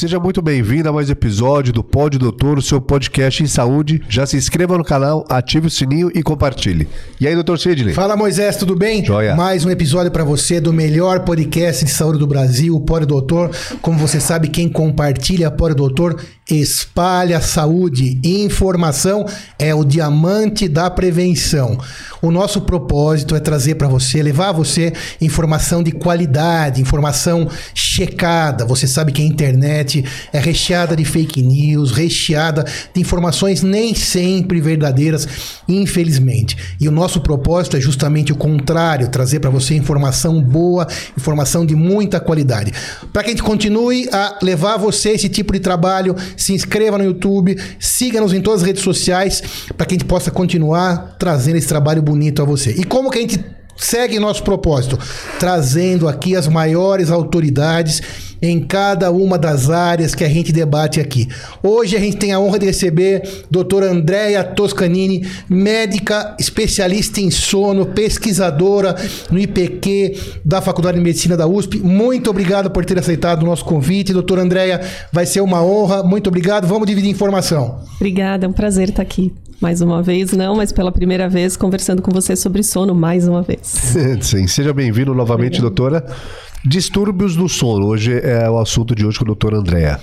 [0.00, 4.00] Seja muito bem-vindo a mais um episódio do Pod Doutor, o seu podcast em saúde.
[4.08, 6.88] Já se inscreva no canal, ative o sininho e compartilhe.
[7.20, 7.92] E aí, doutor Sidney?
[7.92, 9.04] Fala, Moisés, tudo bem?
[9.04, 9.36] Joia.
[9.36, 13.50] Mais um episódio para você do melhor podcast de saúde do Brasil, o Pod Doutor.
[13.82, 16.18] Como você sabe, quem compartilha Pod Doutor
[16.54, 18.18] espalha saúde.
[18.24, 19.26] Informação
[19.58, 21.78] é o diamante da prevenção.
[22.22, 28.64] O nosso propósito é trazer para você, levar a você informação de qualidade, informação checada.
[28.66, 32.64] Você sabe que a internet é recheada de fake news, recheada
[32.94, 35.26] de informações nem sempre verdadeiras,
[35.66, 36.56] infelizmente.
[36.78, 41.74] E o nosso propósito é justamente o contrário, trazer para você informação boa, informação de
[41.74, 42.72] muita qualidade.
[43.12, 46.98] Para que a gente continue a levar a você esse tipo de trabalho, se inscreva
[46.98, 49.42] no YouTube, siga-nos em todas as redes sociais,
[49.76, 52.70] para que a gente possa continuar trazendo esse trabalho bonito a você.
[52.72, 53.44] E como que a gente
[53.80, 54.98] segue nosso propósito?
[55.38, 58.02] Trazendo aqui as maiores autoridades
[58.42, 61.28] em cada uma das áreas que a gente debate aqui.
[61.62, 67.86] Hoje a gente tem a honra de receber doutora Andréia Toscanini, médica especialista em sono,
[67.86, 68.96] pesquisadora
[69.30, 71.78] no IPQ da Faculdade de Medicina da USP.
[71.78, 74.12] Muito obrigado por ter aceitado o nosso convite.
[74.12, 74.80] Doutora Andréia,
[75.12, 76.02] vai ser uma honra.
[76.02, 76.66] Muito obrigado.
[76.66, 77.80] Vamos dividir informação.
[77.96, 82.00] Obrigada, é um prazer estar aqui mais uma vez, não, mas pela primeira vez conversando
[82.00, 83.60] com você sobre sono mais uma vez.
[84.22, 85.74] Sim, seja bem-vindo novamente, Obrigado.
[85.74, 86.16] doutora.
[86.64, 87.86] Distúrbios do sono.
[87.86, 90.00] Hoje é o assunto de hoje com a doutora Andréa.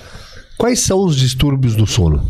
[0.56, 2.22] Quais são os distúrbios do sono?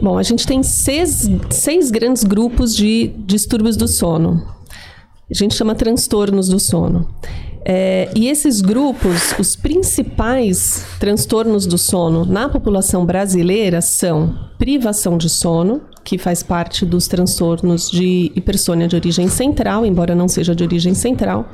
[0.00, 4.46] Bom, a gente tem seis, seis grandes grupos de distúrbios do sono.
[5.28, 7.08] A gente chama transtornos do sono.
[7.68, 15.28] É, e esses grupos, os principais transtornos do sono na população brasileira são privação de
[15.28, 20.62] sono, que faz parte dos transtornos de hipersônia de origem central, embora não seja de
[20.62, 21.50] origem central.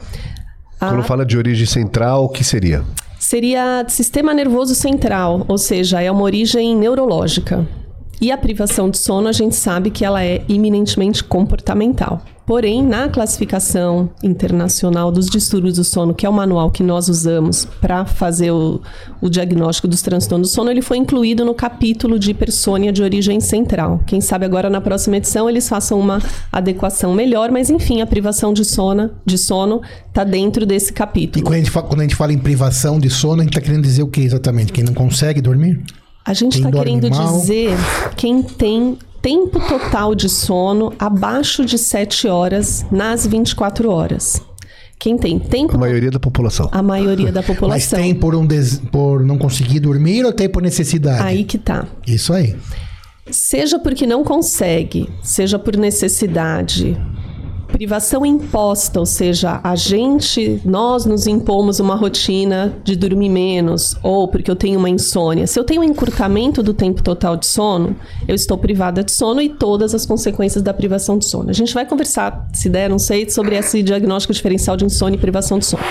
[0.78, 1.02] Quando a...
[1.02, 2.84] fala de origem central, o que seria?
[3.18, 7.66] Seria sistema nervoso central, ou seja, é uma origem neurológica.
[8.20, 12.20] E a privação de sono, a gente sabe que ela é eminentemente comportamental.
[12.44, 17.64] Porém, na classificação internacional dos distúrbios do sono, que é o manual que nós usamos
[17.80, 18.80] para fazer o,
[19.20, 23.40] o, diagnóstico dos transtornos do sono, ele foi incluído no capítulo de hipersônia de origem
[23.40, 24.00] central.
[24.06, 26.20] Quem sabe agora na próxima edição eles façam uma
[26.50, 31.40] adequação melhor, mas enfim, a privação de sono de sono está dentro desse capítulo.
[31.40, 33.56] E quando a, gente fala, quando a gente fala em privação de sono, a gente
[33.56, 34.72] está querendo dizer o que exatamente?
[34.72, 35.80] Quem não consegue dormir?
[36.24, 37.38] A gente está querendo mal?
[37.38, 37.76] dizer
[38.16, 44.42] quem tem tempo total de sono abaixo de 7 horas nas 24 horas.
[44.98, 45.74] Quem tem tempo.
[45.74, 46.68] A maioria da população.
[46.70, 47.68] A maioria da população.
[47.68, 48.78] Mas tem por, um des...
[48.90, 51.22] por não conseguir dormir ou tem por necessidade?
[51.22, 51.86] Aí que tá.
[52.06, 52.56] Isso aí.
[53.30, 56.96] Seja porque não consegue, seja por necessidade,
[57.72, 64.28] privação imposta, ou seja, a gente, nós nos impomos uma rotina de dormir menos, ou
[64.28, 65.46] porque eu tenho uma insônia.
[65.46, 67.96] Se eu tenho um encurtamento do tempo total de sono,
[68.28, 71.50] eu estou privada de sono e todas as consequências da privação de sono.
[71.50, 75.20] A gente vai conversar, se der, não sei, sobre esse diagnóstico diferencial de insônia e
[75.20, 75.82] privação de sono.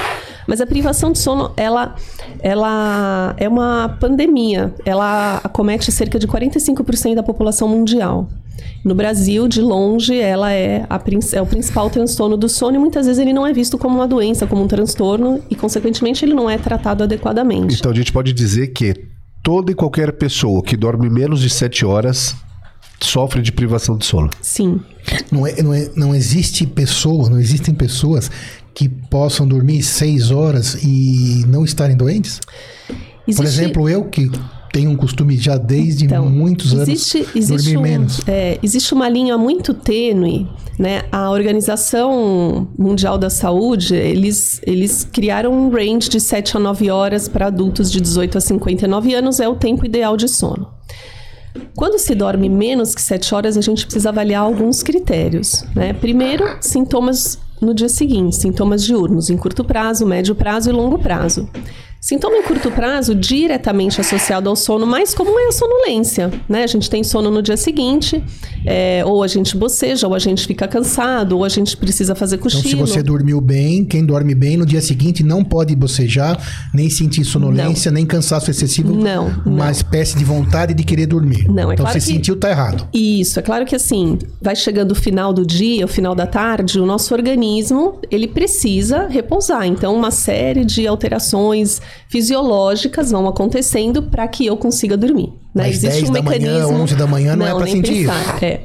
[0.47, 1.95] Mas a privação de sono, ela,
[2.39, 4.73] ela é uma pandemia.
[4.85, 8.27] Ela acomete cerca de 45% da população mundial.
[8.83, 10.99] No Brasil, de longe, ela é, a,
[11.33, 14.07] é o principal transtorno do sono e muitas vezes ele não é visto como uma
[14.07, 17.77] doença, como um transtorno e, consequentemente, ele não é tratado adequadamente.
[17.79, 18.93] Então, a gente pode dizer que
[19.43, 22.35] toda e qualquer pessoa que dorme menos de 7 horas
[22.99, 24.29] sofre de privação de sono.
[24.41, 24.79] Sim.
[25.31, 28.29] Não, é, não, é, não existe pessoa, não existem pessoas
[28.73, 32.39] que possam dormir 6 horas e não estarem doentes?
[33.27, 33.35] Existe...
[33.35, 34.29] Por exemplo, eu que
[34.71, 38.21] tem um costume já desde então, muitos anos existe, existe dormir um, menos.
[38.27, 40.47] É, existe uma linha muito tênue,
[40.79, 41.03] né?
[41.11, 47.27] A Organização Mundial da Saúde, eles, eles criaram um range de 7 a 9 horas
[47.27, 50.69] para adultos de 18 a 59 anos, é o tempo ideal de sono.
[51.75, 55.65] Quando se dorme menos que 7 horas, a gente precisa avaliar alguns critérios.
[55.75, 55.91] Né?
[55.91, 61.47] Primeiro, sintomas no dia seguinte, sintomas diurnos, em curto prazo, médio prazo e longo prazo.
[62.03, 66.63] Sintoma em curto prazo, diretamente associado ao sono, mais comum é a sonolência, né?
[66.63, 68.23] A gente tem sono no dia seguinte,
[68.65, 72.39] é, ou a gente boceja, ou a gente fica cansado, ou a gente precisa fazer
[72.39, 72.73] cochilo.
[72.73, 76.39] Então, se você dormiu bem, quem dorme bem, no dia seguinte não pode bocejar,
[76.73, 77.97] nem sentir sonolência, não.
[77.97, 78.95] nem cansaço excessivo.
[78.95, 79.71] Não, Uma não.
[79.71, 81.47] espécie de vontade de querer dormir.
[81.47, 82.17] Não, é então, claro você que...
[82.17, 82.87] sentiu, tá errado.
[82.91, 86.79] Isso, é claro que assim, vai chegando o final do dia, o final da tarde,
[86.79, 89.67] o nosso organismo, ele precisa repousar.
[89.67, 95.33] Então, uma série de alterações fisiológicas vão acontecendo para que eu consiga dormir.
[95.53, 95.65] Né?
[95.65, 96.71] Mas Existe 10 um da mecanismo...
[96.71, 98.35] manhã, 11 da manhã não, é não é para sentir pensar.
[98.35, 98.45] isso.
[98.45, 98.61] É.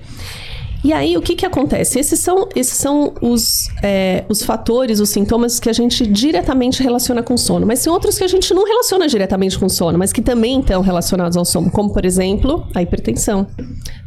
[0.85, 1.99] E aí, o que, que acontece?
[1.99, 7.25] Esses são, esses são os, é, os fatores, os sintomas que a gente diretamente relaciona
[7.25, 7.67] com sono.
[7.67, 10.83] Mas tem outros que a gente não relaciona diretamente com sono, mas que também estão
[10.83, 11.73] relacionados ao sono.
[11.73, 13.49] Como, por exemplo, a hipertensão,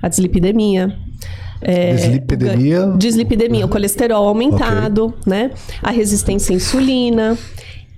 [0.02, 0.96] a dislipidemia,
[1.62, 2.94] é, dislipidemia.
[2.98, 5.22] Dislipidemia, o colesterol aumentado, okay.
[5.26, 5.52] né?
[5.84, 7.38] A resistência à insulina.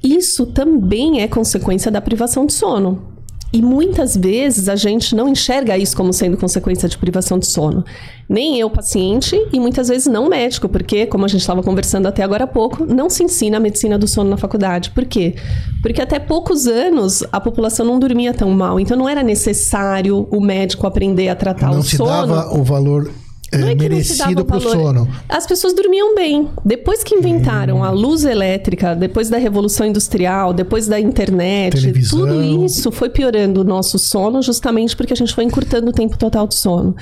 [0.03, 3.11] Isso também é consequência da privação de sono.
[3.53, 7.83] E muitas vezes a gente não enxerga isso como sendo consequência de privação de sono.
[8.29, 12.23] Nem eu, paciente, e muitas vezes não médico, porque, como a gente estava conversando até
[12.23, 14.91] agora há pouco, não se ensina a medicina do sono na faculdade.
[14.91, 15.35] Por quê?
[15.81, 18.79] Porque até poucos anos a população não dormia tão mal.
[18.79, 22.09] Então não era necessário o médico aprender a tratar não o sono.
[22.09, 23.11] Não se dava o valor
[23.51, 25.09] é, é merecido para o sono.
[25.27, 26.49] As pessoas dormiam bem.
[26.63, 27.83] Depois que inventaram hum.
[27.83, 32.19] a luz elétrica, depois da revolução industrial, depois da internet, Televisão.
[32.19, 36.17] tudo isso foi piorando o nosso sono, justamente porque a gente foi encurtando o tempo
[36.17, 36.95] total de sono.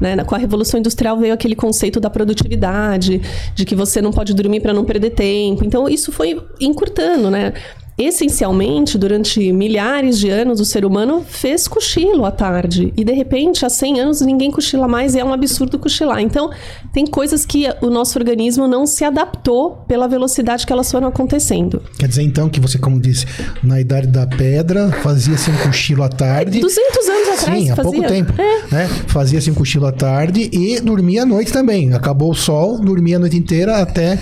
[0.00, 0.16] Né?
[0.24, 3.20] Com a revolução industrial veio aquele conceito da produtividade,
[3.54, 5.64] de que você não pode dormir para não perder tempo.
[5.64, 7.52] Então isso foi encurtando, né?
[7.98, 12.92] Essencialmente, durante milhares de anos, o ser humano fez cochilo à tarde.
[12.96, 16.20] E, de repente, há 100 anos, ninguém cochila mais e é um absurdo cochilar.
[16.20, 16.50] Então,
[16.92, 21.82] tem coisas que o nosso organismo não se adaptou pela velocidade que elas foram acontecendo.
[21.98, 23.26] Quer dizer, então, que você, como disse,
[23.62, 26.60] na idade da pedra, fazia-se um cochilo à tarde.
[26.60, 27.92] 200 anos atrás, Sim, há fazia.
[27.92, 28.32] pouco tempo.
[28.40, 28.74] É.
[28.74, 28.88] Né?
[29.06, 31.94] Fazia-se um cochilo à tarde e dormia à noite também.
[31.94, 34.18] Acabou o sol, dormia a noite inteira até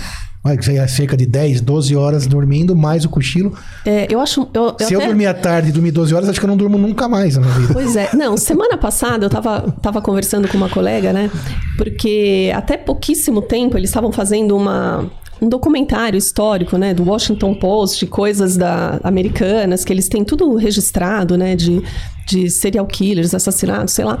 [0.87, 3.53] cerca de 10, 12 horas dormindo, mais o cochilo.
[3.85, 4.47] É, eu acho.
[4.53, 4.95] Eu, eu Se até...
[4.95, 7.37] eu dormir à tarde e dormir 12 horas, acho que eu não durmo nunca mais
[7.37, 7.73] na vida.
[7.73, 8.09] Pois é.
[8.13, 11.29] Não, semana passada eu tava, tava conversando com uma colega, né?
[11.77, 15.09] Porque até pouquíssimo tempo eles estavam fazendo uma
[15.41, 21.37] um documentário histórico, né, do Washington Post, coisas da, americanas, que eles têm tudo registrado,
[21.37, 21.83] né, de,
[22.25, 24.19] de serial killers, assassinatos, sei lá.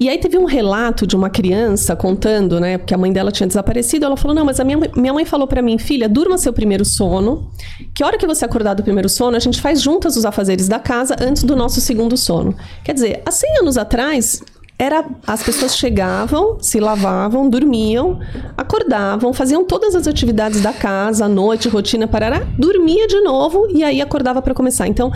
[0.00, 3.46] E aí teve um relato de uma criança contando, né, porque a mãe dela tinha
[3.46, 6.52] desaparecido, ela falou, não, mas a minha, minha mãe falou para mim, filha, durma seu
[6.52, 7.50] primeiro sono,
[7.94, 10.78] que hora que você acordar do primeiro sono, a gente faz juntas os afazeres da
[10.78, 12.54] casa antes do nosso segundo sono.
[12.82, 14.42] Quer dizer, há 100 anos atrás,
[14.78, 18.18] era as pessoas chegavam, se lavavam, dormiam,
[18.56, 23.84] acordavam, faziam todas as atividades da casa, à noite, rotina, parará, dormia de novo e
[23.84, 24.88] aí acordava para começar.
[24.88, 25.12] Então,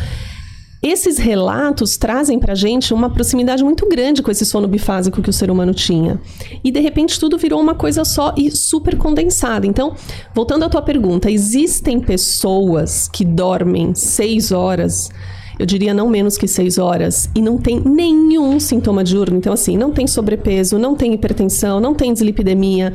[0.81, 5.33] esses relatos trazem para gente uma proximidade muito grande com esse sono bifásico que o
[5.33, 6.21] ser humano tinha.
[6.63, 9.67] E de repente tudo virou uma coisa só e super condensada.
[9.67, 9.95] Então,
[10.33, 15.11] voltando à tua pergunta, existem pessoas que dormem seis horas
[15.59, 19.37] eu diria não menos que seis horas, e não tem nenhum sintoma diurno.
[19.37, 22.93] Então, assim, não tem sobrepeso, não tem hipertensão, não tem dislipidemia,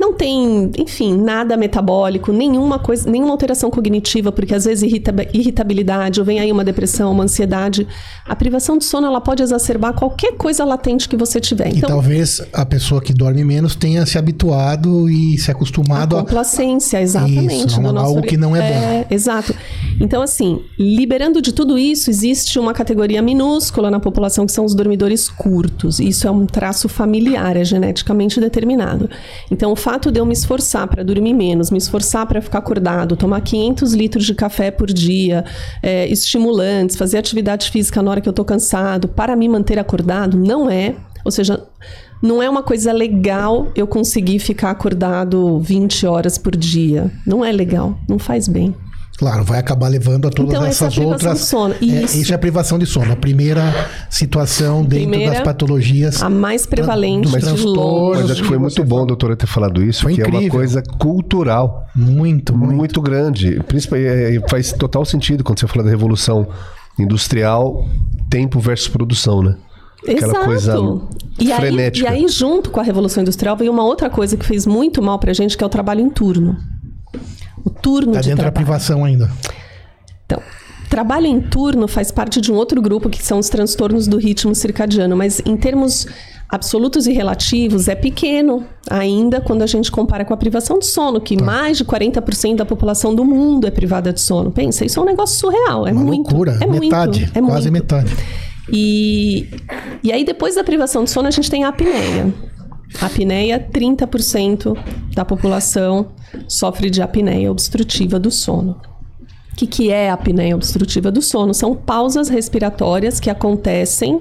[0.00, 6.18] não tem, enfim, nada metabólico, nenhuma coisa, nenhuma alteração cognitiva, porque às vezes irrita, irritabilidade,
[6.18, 7.86] ou vem aí uma depressão, uma ansiedade.
[8.26, 11.68] A privação de sono ela pode exacerbar qualquer coisa latente que você tiver.
[11.68, 16.20] Então, e talvez a pessoa que dorme menos tenha se habituado e se acostumado a
[16.20, 19.14] complacência, exatamente, isso, do nosso algo que não é, é bom.
[19.14, 19.54] Exato.
[20.00, 24.74] Então assim, liberando de tudo isso, existe uma categoria minúscula na população que são os
[24.74, 26.00] dormidores curtos.
[26.00, 29.10] Isso é um traço familiar, é geneticamente determinado.
[29.50, 33.16] Então o fato de eu me esforçar para dormir menos, me esforçar para ficar acordado,
[33.16, 35.44] tomar 500 litros de café por dia,
[35.82, 40.36] é, estimulantes, fazer atividade física na hora que eu estou cansado, para me manter acordado,
[40.36, 40.94] não é.
[41.24, 41.60] Ou seja,
[42.22, 47.10] não é uma coisa legal eu conseguir ficar acordado 20 horas por dia.
[47.26, 48.72] Não é legal, não faz bem.
[49.20, 51.38] Claro, vai acabar levando a todas então, essas essa é outras.
[51.40, 51.74] De sono.
[51.74, 52.16] É, isso.
[52.16, 53.12] É, isso é a privação de sono.
[53.12, 53.62] A primeira
[54.08, 56.22] situação dentro primeira, das patologias.
[56.22, 58.22] A mais prevalente mas, de longe.
[58.22, 60.40] Mas acho que foi muito bom, doutora, ter falado isso, foi que incrível.
[60.40, 61.86] é uma coisa cultural.
[61.94, 62.74] Muito, muito.
[62.74, 63.62] Muito grande.
[63.68, 66.48] Principalmente, é, faz total sentido quando você fala da revolução
[66.98, 67.86] industrial,
[68.30, 69.54] tempo versus produção, né?
[70.02, 70.44] Aquela Exato.
[70.46, 70.76] coisa
[71.38, 72.08] e frenética.
[72.08, 75.02] Aí, e aí, junto com a Revolução Industrial, veio uma outra coisa que fez muito
[75.02, 76.56] mal pra gente, que é o trabalho em turno
[77.64, 78.44] o turno tá de dentro trabalho.
[78.44, 79.30] da privação ainda.
[80.26, 80.42] Então,
[80.88, 84.54] trabalho em turno faz parte de um outro grupo que são os transtornos do ritmo
[84.54, 86.06] circadiano, mas em termos
[86.48, 91.20] absolutos e relativos é pequeno ainda quando a gente compara com a privação de sono,
[91.20, 91.44] que tá.
[91.44, 94.50] mais de 40% da população do mundo é privada de sono.
[94.50, 97.70] Pensa, isso é um negócio surreal, é Uma muito, loucura, é metade, muito, é quase
[97.70, 97.82] muito.
[97.94, 98.16] metade.
[98.72, 99.48] E,
[100.02, 102.32] e aí depois da privação de sono a gente tem a apneia.
[103.00, 104.76] Apneia, 30%
[105.14, 106.12] da população
[106.48, 108.80] sofre de apneia obstrutiva do sono.
[109.52, 111.52] O que, que é a apneia obstrutiva do sono?
[111.52, 114.20] São pausas respiratórias que acontecem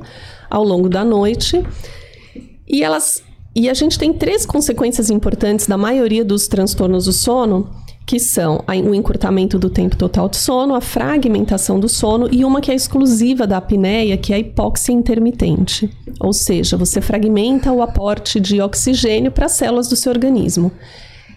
[0.49, 1.63] ao longo da noite
[2.67, 3.23] e elas
[3.55, 7.69] e a gente tem três consequências importantes da maioria dos transtornos do sono
[8.09, 12.59] que são o encurtamento do tempo total de sono, a fragmentação do sono e uma
[12.59, 15.87] que é exclusiva da apneia, que é a hipóxia intermitente.
[16.19, 20.71] Ou seja, você fragmenta o aporte de oxigênio para as células do seu organismo.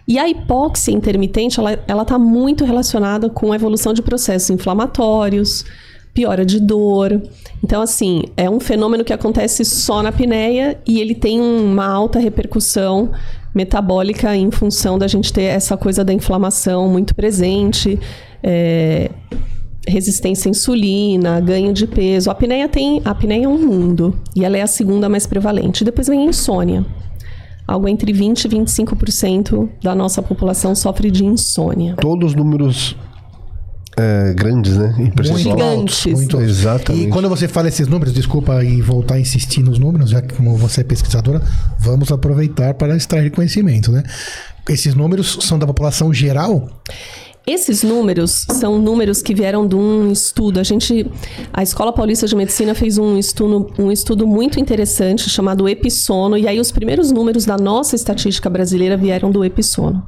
[0.09, 5.67] E a hipóxia intermitente, ela está muito relacionada com a evolução de processos inflamatórios,
[6.15, 7.21] piora de dor.
[7.63, 12.19] Então, assim, é um fenômeno que acontece só na apneia e ele tem uma alta
[12.19, 13.11] repercussão
[13.55, 17.99] metabólica em função da gente ter essa coisa da inflamação muito presente,
[18.43, 19.11] é,
[19.87, 22.31] resistência à insulina, ganho de peso.
[22.31, 25.85] A apneia tem, a apneia é um mundo e ela é a segunda mais prevalente.
[25.85, 26.85] Depois vem a insônia.
[27.67, 31.95] Algo entre 20 e 25% da nossa população sofre de insônia.
[31.97, 32.97] Todos os números
[33.97, 35.13] é, grandes, né?
[35.15, 35.59] Percentual.
[35.59, 36.07] Gigantes.
[36.07, 36.41] Muito.
[36.41, 37.07] Exatamente.
[37.07, 40.35] E quando você fala esses números, desculpa e voltar a insistir nos números, já que
[40.35, 41.43] como você é pesquisadora,
[41.79, 44.03] vamos aproveitar para extrair conhecimento, né?
[44.69, 46.69] Esses números são da população geral?
[47.45, 50.61] Esses números são números que vieram de um estudo.
[50.61, 51.11] A gente,
[51.53, 56.47] a Escola Paulista de Medicina fez um estudo, um estudo muito interessante chamado Episono, e
[56.47, 60.05] aí os primeiros números da nossa estatística brasileira vieram do Episono.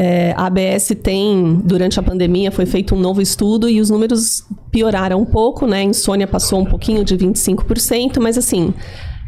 [0.00, 4.44] É, a ABS tem, durante a pandemia, foi feito um novo estudo e os números
[4.70, 5.78] pioraram um pouco, né?
[5.78, 8.72] A insônia passou um pouquinho de 25%, mas assim,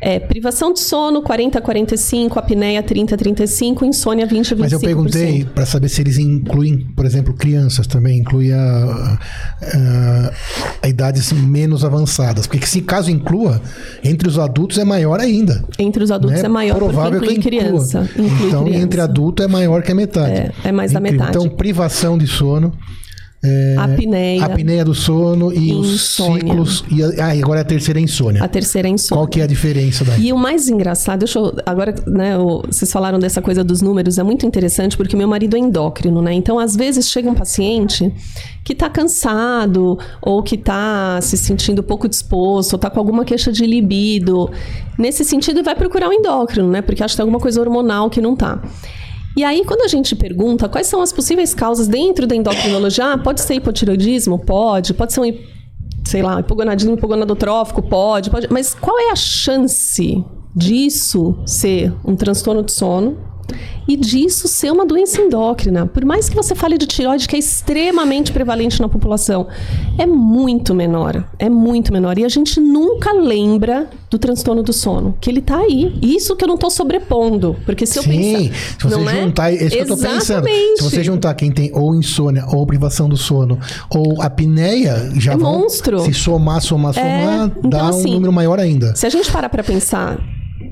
[0.00, 4.60] é, privação de sono 40 a 45, apneia 30 a 35, insônia 20 a 25%.
[4.60, 9.18] Mas eu perguntei para saber se eles incluem, por exemplo, crianças também, inclui a,
[9.62, 10.32] a,
[10.82, 12.46] a idades menos avançadas.
[12.46, 13.60] Porque se caso inclua,
[14.02, 15.64] entre os adultos é maior ainda.
[15.78, 16.46] Entre os adultos né?
[16.46, 17.70] é maior, Provável porque inclui que inclua.
[17.70, 18.10] criança.
[18.16, 18.82] Inclui então, criança.
[18.82, 20.32] entre adulto é maior que a metade.
[20.32, 21.30] É, é mais da metade.
[21.30, 22.72] Então, privação de sono.
[23.42, 24.44] É, Apneia.
[24.44, 26.40] apneia do sono e os Insônia.
[26.40, 26.84] ciclos.
[26.90, 28.44] E, a- ah, agora é a terceira é insônia.
[28.44, 29.18] A terceira é insônia.
[29.22, 30.26] Qual que é a diferença daí?
[30.26, 34.18] E o mais engraçado, deixa eu, agora, né, o- vocês falaram dessa coisa dos números,
[34.18, 36.34] é muito interessante porque meu marido é endócrino, né?
[36.34, 38.12] Então, às vezes chega um paciente
[38.62, 43.50] que tá cansado ou que tá se sentindo pouco disposto, ou tá com alguma queixa
[43.50, 44.50] de libido.
[44.98, 46.82] Nesse sentido, vai procurar o endócrino, né?
[46.82, 48.62] Porque acha que tem alguma coisa hormonal que não tá.
[49.36, 53.18] E aí, quando a gente pergunta quais são as possíveis causas dentro da endocrinologia, ah,
[53.18, 54.38] pode ser hipotiroidismo?
[54.38, 54.92] Pode.
[54.92, 55.38] Pode ser um,
[56.04, 57.82] sei lá, hipogonadismo hipogonadotrófico?
[57.82, 58.48] Pode, pode.
[58.50, 63.18] Mas qual é a chance disso ser um transtorno de sono
[63.88, 65.86] e disso ser uma doença endócrina?
[65.86, 69.46] Por mais que você fale de tireoide, que é extremamente prevalente na população,
[69.98, 71.24] é muito menor.
[71.38, 72.18] É muito menor.
[72.18, 75.98] E a gente nunca lembra do transtorno do sono, que ele tá aí.
[76.02, 77.56] Isso que eu não tô sobrepondo.
[77.64, 78.54] Porque se eu Sim, pensar.
[78.78, 79.22] se você não é?
[79.22, 80.46] juntar, é isso que eu tô pensando.
[80.76, 85.36] Se você juntar quem tem ou insônia, ou privação do sono, ou apneia, já É
[85.36, 86.00] vão monstro.
[86.00, 88.94] se somar, somar, É, somar, então, dá um assim, número maior ainda.
[88.96, 90.18] Se a gente parar para pensar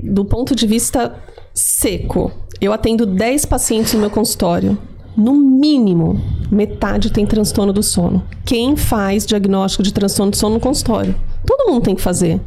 [0.03, 1.13] do ponto de vista
[1.59, 4.77] seco, eu atendo 10 pacientes no meu consultório.
[5.15, 8.23] No mínimo, metade tem transtorno do sono.
[8.45, 11.13] Quem faz diagnóstico de transtorno do sono no consultório?
[11.45, 12.39] Todo mundo tem que fazer.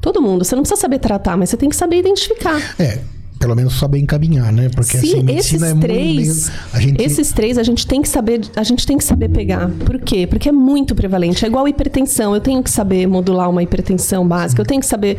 [0.00, 0.44] Todo mundo.
[0.44, 2.74] Você não precisa saber tratar, mas você tem que saber identificar.
[2.78, 3.00] É,
[3.38, 4.70] pelo menos saber encaminhar, né?
[4.74, 5.82] Porque assim, Sim, medicina esses é muito.
[5.86, 9.28] três, A gente, esses três a gente tem que saber, a gente tem que saber
[9.28, 9.70] pegar.
[9.84, 10.26] Por quê?
[10.26, 11.44] Porque é muito prevalente.
[11.44, 12.34] É igual hipertensão.
[12.34, 14.62] Eu tenho que saber modular uma hipertensão básica.
[14.62, 15.18] Eu tenho que saber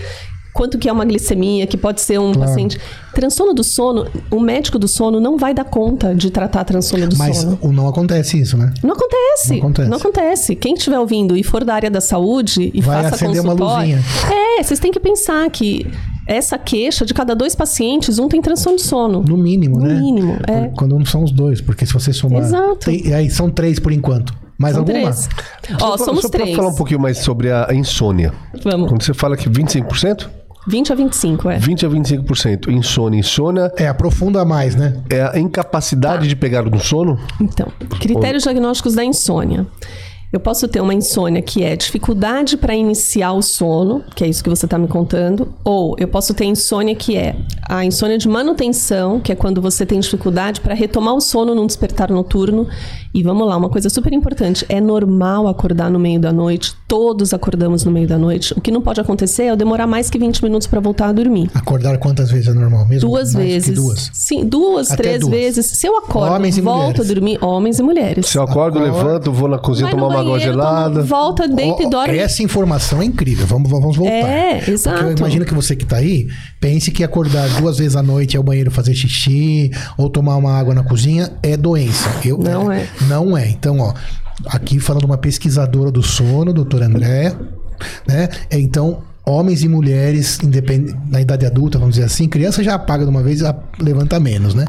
[0.55, 2.49] quanto que é uma glicemia, que pode ser um Claro.
[2.49, 2.79] paciente.
[3.13, 7.17] Transtorno do sono, o médico do sono não vai dar conta de tratar transtorno do
[7.17, 7.59] mas sono.
[7.61, 8.73] o- não acontece isso, né?
[8.81, 9.49] Não acontece.
[9.51, 9.89] Não acontece.
[9.89, 10.55] Não acontece.
[10.55, 13.99] Quem estiver ouvindo e for da área da saúde e Vai faça acender uma luzinha.
[14.59, 15.85] É, vocês têm que pensar que
[16.27, 19.21] essa queixa de cada dois pacientes, um tem transtorno de sono.
[19.27, 19.93] No mínimo, No né?
[19.99, 20.71] mínimo, é.
[20.75, 22.41] Quando não são os dois, porque se você somar.
[22.43, 22.77] Exato.
[22.85, 24.33] Tem- aí são três por enquanto.
[24.57, 24.99] Mais São alguma?
[25.01, 25.29] três.
[25.81, 26.55] Ó, Só- somos só pra três.
[26.55, 28.31] falar um pouquinho mais sobre a insônia.
[28.63, 28.87] Vamos.
[28.89, 30.29] Quando você fala que 25%,
[30.67, 31.57] 20 a 25, é.
[31.59, 32.71] 20 a 25%.
[32.71, 33.19] Insônia.
[33.19, 35.01] Insônia É, aprofunda mais, né?
[35.09, 37.19] é a incapacidade de pegar no sono.
[37.39, 37.67] Então,
[37.99, 39.65] critérios diagnósticos da insônia.
[40.33, 44.43] Eu posso ter uma insônia que é dificuldade para iniciar o sono, que é isso
[44.43, 47.37] que você está me contando, ou eu posso ter insônia que é
[47.69, 51.65] a insônia de manutenção, que é quando você tem dificuldade para retomar o sono num
[51.65, 52.67] despertar noturno.
[53.17, 57.33] E vamos lá, uma coisa super importante: é normal acordar no meio da noite, todos
[57.33, 58.53] acordamos no meio da noite.
[58.57, 61.11] O que não pode acontecer é eu demorar mais que 20 minutos para voltar a
[61.13, 61.49] dormir.
[61.53, 63.07] Acordar quantas vezes é normal mesmo?
[63.09, 63.75] Duas Mais que vezes.
[63.75, 64.11] duas.
[64.13, 65.31] Sim, duas, Até três duas.
[65.33, 65.65] vezes.
[65.65, 66.99] Se eu acordo, Homens e volto mulheres.
[67.09, 68.25] a dormir, homens e mulheres.
[68.27, 68.97] Se eu acordo, Acorda.
[68.97, 70.89] levanto, vou na cozinha Vai tomar no uma água banheiro, gelada.
[70.95, 72.17] toma- volta, deita e dorme.
[72.17, 73.47] Essa informação é incrível.
[73.47, 74.11] Vamos, vamos voltar.
[74.13, 75.03] É, Porque exato.
[75.05, 76.27] eu imagino que você que tá aí,
[76.65, 80.73] pense que acordar duas vezes à noite ao banheiro fazer xixi ou tomar uma água
[80.73, 82.09] na cozinha é doença.
[82.25, 82.87] Eu, Não é.
[83.07, 83.47] Não é.
[83.47, 83.93] Então, ó,
[84.47, 87.39] aqui falando uma pesquisadora do sono, doutora Andréa,
[88.07, 88.29] né?
[88.49, 90.93] É, Então, homens e mulheres independ...
[91.09, 94.53] na idade adulta, vamos dizer assim, criança já apaga de uma vez, a- levanta menos,
[94.53, 94.65] né?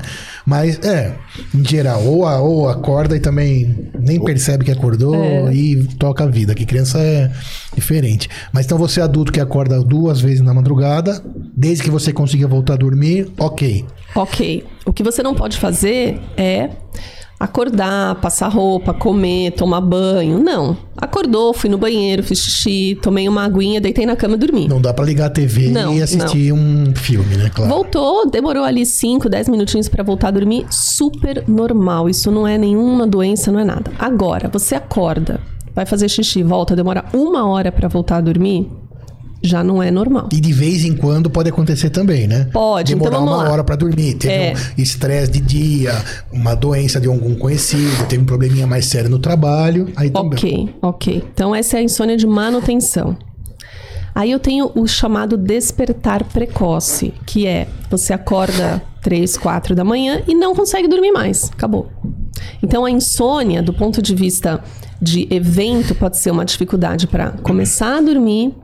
[0.46, 1.12] Mas é,
[1.54, 6.26] em geral, ou, a- ou acorda e também nem percebe que acordou e toca a
[6.26, 7.30] vida, que criança é
[7.74, 8.28] diferente.
[8.52, 11.22] Mas então você adulto que acorda duas vezes na madrugada,
[11.56, 13.84] desde que você consiga voltar a dormir, ok.
[14.14, 14.64] Ok.
[14.86, 16.70] O que você não pode fazer é
[17.38, 20.42] acordar, passar roupa, comer, tomar banho.
[20.42, 20.76] Não.
[20.96, 24.68] Acordou, fui no banheiro, fiz xixi, tomei uma aguinha, deitei na cama e dormi.
[24.68, 27.50] Não dá pra ligar a TV Não, e assistir um filme, né?
[27.54, 27.70] Claro.
[27.70, 32.08] Voltou, demorou ali 5, 10 minutinhos pra voltar a dormir, super normal.
[32.08, 33.92] Isso não é nenhuma doença, não é nada.
[33.98, 35.40] Agora, você acorda,
[35.74, 38.70] vai fazer xixi, volta, demora uma hora pra voltar a dormir,
[39.46, 40.28] já não é normal.
[40.32, 42.48] E de vez em quando pode acontecer também, né?
[42.52, 44.14] Pode, então Demorar vamos uma hora pra dormir.
[44.14, 44.54] Teve É.
[44.78, 45.92] um estresse de dia,
[46.32, 49.90] uma doença de algum conhecido, teve um probleminha mais sério no trabalho.
[49.96, 50.32] Aí também.
[50.32, 51.24] Ok, ok.
[51.32, 53.16] Então essa é a insônia de manutenção.
[54.14, 60.22] Aí eu tenho o chamado despertar precoce, que é você acorda 3, 4 da manhã
[60.26, 61.50] e não consegue dormir mais.
[61.52, 61.90] Acabou.
[62.62, 64.62] Então a insônia, do ponto de vista
[65.02, 68.54] de evento, pode ser uma dificuldade para começar a dormir,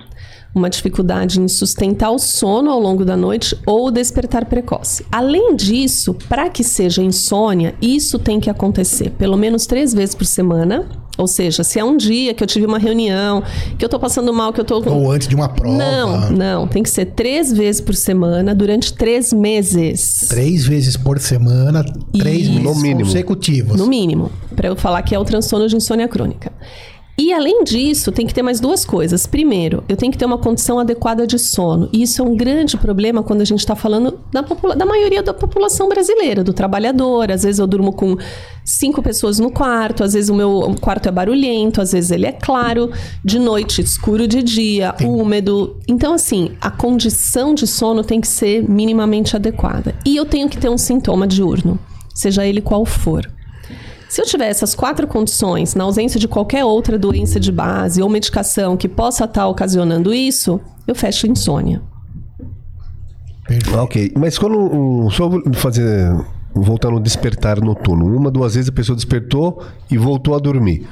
[0.55, 5.05] uma dificuldade em sustentar o sono ao longo da noite ou despertar precoce.
[5.11, 10.25] Além disso, para que seja insônia, isso tem que acontecer pelo menos três vezes por
[10.27, 10.87] semana.
[11.19, 13.43] Ou seja, se é um dia que eu tive uma reunião,
[13.79, 14.83] que eu tô passando mal, que eu tô.
[14.89, 15.77] Ou antes de uma prova.
[15.77, 16.67] Não, não.
[16.67, 20.25] Tem que ser três vezes por semana durante três meses.
[20.29, 21.85] Três vezes por semana,
[22.19, 22.53] três Isso.
[22.53, 23.05] meses No mínimo.
[23.05, 23.77] consecutivos.
[23.77, 26.51] No mínimo, para eu falar que é o transtorno de insônia crônica.
[27.17, 29.27] E além disso, tem que ter mais duas coisas.
[29.27, 31.89] Primeiro, eu tenho que ter uma condição adequada de sono.
[31.93, 34.41] E isso é um grande problema quando a gente está falando da,
[34.75, 37.31] da maioria da população brasileira, do trabalhador.
[37.31, 38.17] Às vezes eu durmo com
[38.65, 42.33] cinco pessoas no quarto, às vezes o meu quarto é barulhento, às vezes ele é
[42.33, 42.91] claro,
[43.25, 45.77] de noite, escuro de dia, úmido.
[45.87, 49.95] Então, assim, a condição de sono tem que ser minimamente adequada.
[50.07, 51.79] E eu tenho que ter um sintoma diurno,
[52.15, 53.29] seja ele qual for.
[54.13, 58.11] Se eu tiver essas quatro condições, na ausência de qualquer outra doença de base ou
[58.11, 61.81] medicação que possa estar ocasionando isso, eu fecho insônia.
[63.49, 63.75] Perfeito.
[63.79, 64.59] Ok, mas quando.
[64.59, 66.15] um, Só vou fazer.
[66.55, 68.15] Voltar no despertar noturno.
[68.15, 70.87] Uma, duas vezes a pessoa despertou e voltou a dormir.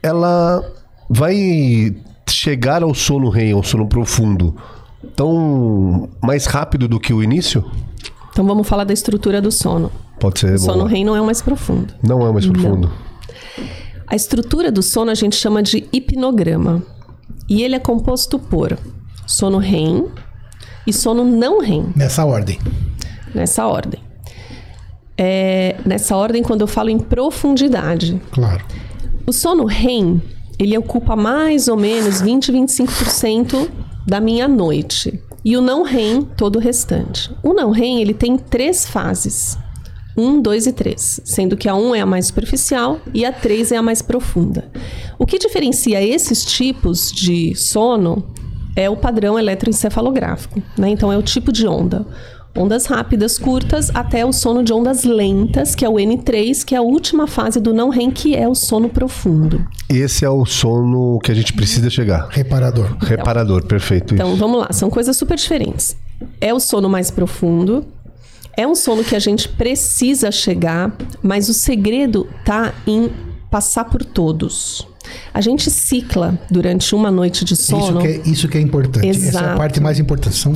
[0.00, 0.62] Ela
[1.10, 1.96] vai
[2.30, 4.54] chegar ao sono REM, ao sono profundo,
[5.16, 7.68] tão mais rápido do que o início?
[8.30, 9.90] Então vamos falar da estrutura do sono.
[10.18, 10.54] Pode ser.
[10.54, 10.84] O sono.
[10.84, 11.94] REM não é o mais profundo.
[12.02, 12.90] Não é mais profundo.
[14.06, 16.82] A estrutura do sono a gente chama de hipnograma.
[17.48, 18.76] E ele é composto por
[19.26, 20.06] sono REM
[20.86, 22.58] e sono não REM, Nessa ordem.
[23.34, 24.00] nessa ordem.
[25.18, 28.20] É, nessa ordem, quando eu falo em profundidade.
[28.32, 28.64] Claro.
[29.26, 30.20] O sono REM,
[30.58, 33.68] ele ocupa mais ou menos 20, 25%
[34.06, 35.20] da minha noite.
[35.44, 37.30] E o não REM, todo o restante.
[37.42, 39.56] O não REM, ele tem três fases.
[40.16, 41.20] Um, dois e três.
[41.24, 44.70] Sendo que a um é a mais superficial e a três é a mais profunda.
[45.18, 48.24] O que diferencia esses tipos de sono
[48.74, 50.62] é o padrão eletroencefalográfico.
[50.76, 50.90] Né?
[50.90, 52.06] Então, é o tipo de onda.
[52.58, 56.78] Ondas rápidas, curtas, até o sono de ondas lentas, que é o N3, que é
[56.78, 59.66] a última fase do não REM, que é o sono profundo.
[59.90, 62.28] Esse é o sono que a gente precisa chegar.
[62.30, 62.96] Reparador.
[62.98, 64.14] Reparador, perfeito.
[64.14, 64.38] Então, isso.
[64.38, 65.96] vamos lá, são coisas super diferentes.
[66.40, 67.84] É o sono mais profundo,
[68.56, 73.10] é um sono que a gente precisa chegar, mas o segredo tá em
[73.50, 74.86] passar por todos.
[75.32, 78.00] A gente cicla durante uma noite de Isso sono.
[78.00, 79.06] que, é, isso que é importante.
[79.08, 79.56] Essa é a Exato.
[79.56, 80.36] parte mais importante.
[80.36, 80.54] São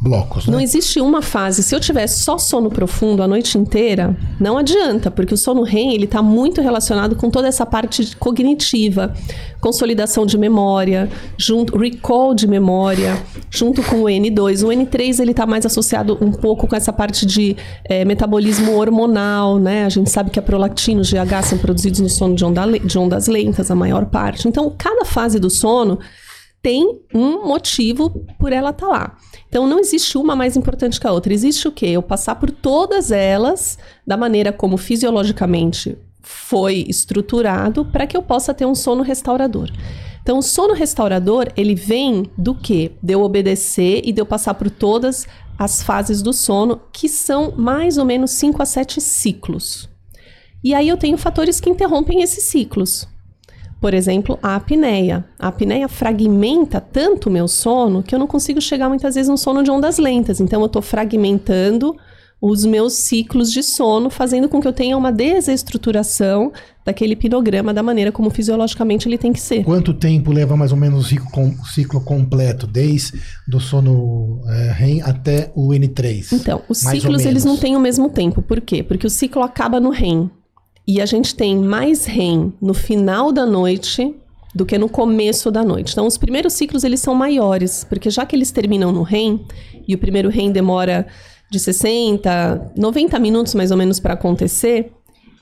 [0.00, 0.52] blocos, né?
[0.52, 1.62] Não existe uma fase.
[1.62, 5.92] Se eu tiver só sono profundo a noite inteira, não adianta, porque o sono REM
[5.92, 9.12] ele está muito relacionado com toda essa parte cognitiva,
[9.60, 14.64] consolidação de memória, junto recall de memória, junto com o N2.
[14.64, 19.58] O N3 ele está mais associado um pouco com essa parte de eh, metabolismo hormonal,
[19.58, 19.84] né?
[19.84, 22.66] A gente sabe que a prolactina e o GH são produzidos no sono de, onda
[22.78, 24.46] de ondas lentas, a maior parte.
[24.46, 25.98] Então, cada fase do sono
[26.62, 29.16] tem um motivo por ela estar lá.
[29.48, 31.32] Então não existe uma mais importante que a outra.
[31.32, 31.86] Existe o quê?
[31.86, 38.52] Eu passar por todas elas da maneira como fisiologicamente foi estruturado para que eu possa
[38.52, 39.70] ter um sono restaurador.
[40.22, 42.92] Então o sono restaurador, ele vem do quê?
[43.02, 45.26] De eu obedecer e de eu passar por todas
[45.58, 49.88] as fases do sono, que são mais ou menos 5 a 7 ciclos.
[50.62, 53.08] E aí eu tenho fatores que interrompem esses ciclos.
[53.80, 55.24] Por exemplo, a apneia.
[55.38, 59.38] A apneia fragmenta tanto o meu sono que eu não consigo chegar muitas vezes no
[59.38, 60.40] sono de ondas lentas.
[60.40, 61.96] Então, eu estou fragmentando
[62.40, 66.52] os meus ciclos de sono, fazendo com que eu tenha uma desestruturação
[66.84, 69.64] daquele pinograma da maneira como fisiologicamente ele tem que ser.
[69.64, 74.70] Quanto tempo leva mais ou menos o ciclo, com- ciclo completo, desde do sono é,
[74.72, 76.32] REM até o N3?
[76.32, 78.40] Então, os Mais ciclos eles não têm o mesmo tempo.
[78.40, 78.82] Por quê?
[78.82, 80.30] Porque o ciclo acaba no REM.
[80.88, 84.14] E a gente tem mais REM no final da noite
[84.54, 85.92] do que no começo da noite.
[85.92, 89.44] Então, os primeiros ciclos eles são maiores, porque já que eles terminam no REM
[89.86, 91.06] e o primeiro REM demora
[91.50, 94.90] de 60, 90 minutos mais ou menos para acontecer,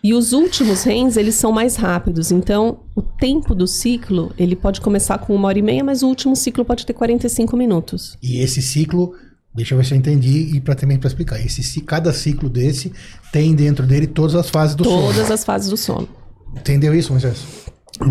[0.02, 2.32] e os últimos REMs eles são mais rápidos.
[2.32, 6.08] Então, o tempo do ciclo ele pode começar com uma hora e meia, mas o
[6.08, 8.18] último ciclo pode ter 45 minutos.
[8.20, 9.14] E esse ciclo,
[9.56, 11.40] deixa eu ver se eu entendi e para também para explicar.
[11.44, 12.92] Esse, ci- cada ciclo desse
[13.32, 15.32] tem dentro dele todas as fases do Todas sono.
[15.34, 16.08] as fases do sono.
[16.56, 17.36] Entendeu isso, Moisés?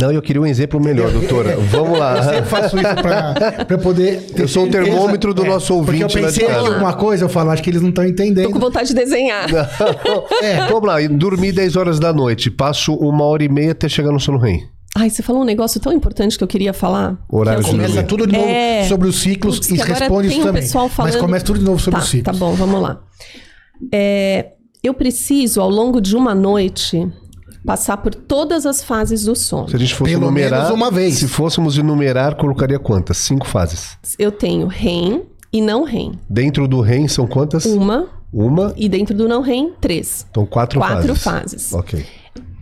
[0.01, 1.55] Não, eu queria um exemplo melhor, doutora.
[1.57, 2.23] Vamos Eu lá.
[2.23, 4.19] sempre faço isso para eu poder.
[4.33, 6.93] ter Eu sou o termômetro do nosso Porque eu ouvinte lá de pensei em alguma
[6.93, 8.59] coisa, eu falo, acho que eles não estão Tô com entendendo.
[8.59, 9.47] vontade de desenhar.
[10.41, 10.65] É.
[10.67, 14.19] Vamos lá, dormir 10 horas da noite, passo uma hora e meia até chegar no
[14.19, 14.63] sono REM.
[14.97, 17.17] Ai, você falou um negócio tão importante que eu queria falar.
[17.29, 18.85] Horário que Começa tudo de novo É.
[18.87, 20.67] sobre os ciclos Putz, e responde isso um também.
[20.67, 20.91] falando...
[20.99, 22.39] Mas começa tudo de novo sobre tá, os ciclos.
[22.39, 23.01] Tá bom, vamos lá.
[23.91, 27.05] É, eu preciso, ao longo de uma noite,
[27.65, 29.67] passar por todas as fases do sono.
[29.67, 30.61] Se a gente fosse Pelo numerar.
[30.63, 31.15] menos uma vez.
[31.15, 33.17] Se fôssemos enumerar, colocaria quantas?
[33.17, 33.97] Cinco fases.
[34.17, 36.13] Eu tenho REM e não REM.
[36.29, 37.65] Dentro do REM são quantas?
[37.65, 38.73] Uma, Uma.
[38.77, 40.25] e dentro do não REM, três.
[40.31, 41.69] Então, quatro, Quatro fases.
[41.69, 41.73] fases.
[41.73, 42.05] Ok.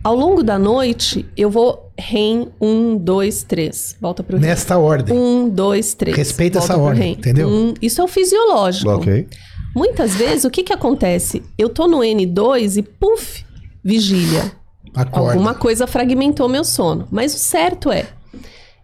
[0.02, 3.96] Ao longo da noite, eu vou REM, um, dois, três.
[4.00, 4.46] Volta pro REM.
[4.46, 5.16] Nesta ordem.
[5.16, 6.16] Um, dois, três.
[6.16, 7.12] Respeita Volta essa ordem, REM.
[7.12, 7.48] entendeu?
[7.48, 8.90] Um, isso é o fisiológico.
[8.90, 9.28] Ok.
[9.74, 11.42] Muitas vezes, o que que acontece?
[11.58, 13.44] Eu tô no N2 e, puf,
[13.82, 14.52] vigília.
[14.94, 15.32] Acorda.
[15.32, 17.08] Alguma coisa fragmentou meu sono.
[17.10, 18.06] Mas o certo é,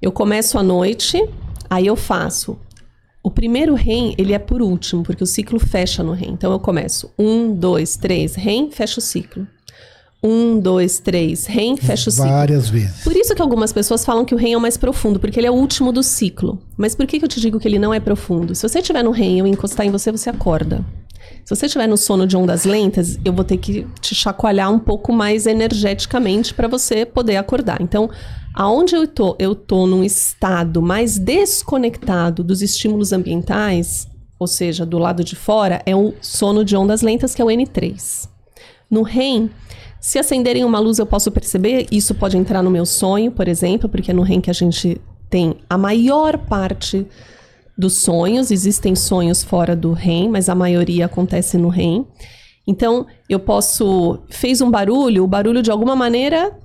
[0.02, 1.22] eu começo à noite,
[1.68, 2.58] aí eu faço.
[3.22, 6.30] O primeiro REM, ele é por último, porque o ciclo fecha no REM.
[6.30, 9.46] Então eu começo um, dois, três, REM, fecha o ciclo.
[10.22, 12.28] Um, dois, três, REM, fecha o ciclo.
[12.28, 13.02] Várias vezes.
[13.02, 15.46] Por isso que algumas pessoas falam que o REM é o mais profundo, porque ele
[15.46, 16.60] é o último do ciclo.
[16.76, 18.54] Mas por que, que eu te digo que ele não é profundo?
[18.54, 20.84] Se você estiver no REM e eu encostar em você, você acorda.
[21.44, 24.78] Se você estiver no sono de ondas lentas, eu vou ter que te chacoalhar um
[24.78, 27.80] pouco mais energeticamente para você poder acordar.
[27.80, 28.10] Então,
[28.54, 29.36] aonde eu tô?
[29.38, 34.06] Eu tô num estado mais desconectado dos estímulos ambientais,
[34.38, 37.48] ou seja, do lado de fora, é o sono de ondas lentas, que é o
[37.48, 38.28] N3.
[38.90, 39.50] No REM,
[40.00, 43.88] se acenderem uma luz eu posso perceber, isso pode entrar no meu sonho, por exemplo,
[43.88, 47.06] porque é no REM que a gente tem a maior parte
[47.76, 52.06] dos sonhos, existem sonhos fora do REM, mas a maioria acontece no REM.
[52.66, 56.58] Então, eu posso fez um barulho, o barulho de alguma maneira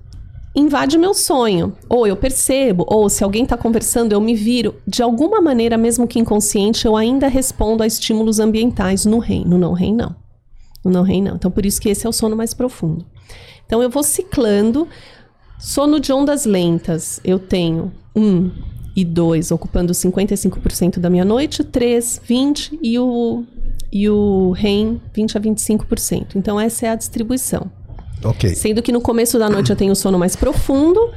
[0.55, 5.03] invade meu sonho, ou eu percebo, ou se alguém está conversando, eu me viro, de
[5.03, 9.73] alguma maneira, mesmo que inconsciente, eu ainda respondo a estímulos ambientais no REM, no não
[9.73, 10.15] REM não.
[10.83, 11.35] No não REM não.
[11.35, 13.05] Então, por isso que esse é o sono mais profundo.
[13.65, 14.87] Então, eu vou ciclando.
[15.57, 18.51] Sono de ondas lentas, eu tenho um
[18.95, 23.43] e dois ocupando 55% da minha noite, três, 20 e o,
[23.91, 26.35] e o REM 20 a 25%.
[26.35, 27.69] Então, essa é a distribuição.
[28.23, 28.55] Ok.
[28.55, 31.11] Sendo que no começo da noite eu tenho sono mais profundo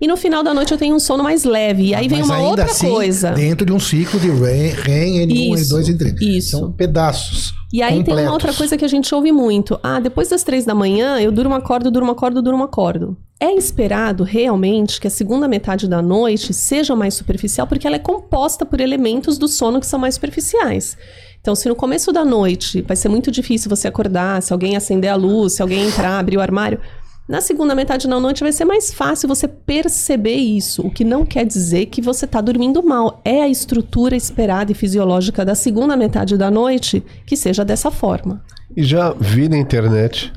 [0.00, 1.88] e no final da noite eu tenho um sono mais leve.
[1.88, 3.32] E aí vem uma outra assim, coisa.
[3.32, 6.22] Dentro de um ciclo de REM, REM N1, Isso, N2, N3.
[6.22, 6.50] isso.
[6.50, 7.52] São pedaços.
[7.72, 8.24] E aí tem completos.
[8.24, 9.78] uma outra coisa que a gente ouve muito.
[9.82, 13.16] Ah, depois das três da manhã eu durmo, acordo, durmo, acordo, durmo, acordo.
[13.40, 18.00] É esperado realmente que a segunda metade da noite seja mais superficial, porque ela é
[18.00, 20.96] composta por elementos do sono que são mais superficiais.
[21.40, 25.10] Então, se no começo da noite vai ser muito difícil você acordar, se alguém acender
[25.10, 26.80] a luz, se alguém entrar, abrir o armário,
[27.28, 31.26] na segunda metade da noite vai ser mais fácil você perceber isso, o que não
[31.26, 33.20] quer dizer que você está dormindo mal.
[33.22, 38.42] É a estrutura esperada e fisiológica da segunda metade da noite que seja dessa forma.
[38.74, 40.32] E já vi na internet.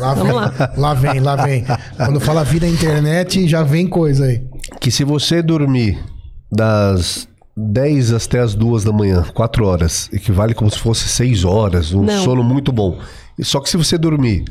[0.00, 0.72] Lá Vamos vem, lá.
[0.78, 1.64] lá vem, lá vem.
[1.96, 4.42] Quando fala vida internet, já vem coisa aí.
[4.80, 5.98] que se você dormir
[6.50, 11.92] das 10 até as 2 da manhã, 4 horas, equivale como se fosse 6 horas,
[11.92, 12.24] um Não.
[12.24, 12.98] sono muito bom.
[13.42, 14.44] Só que se você dormir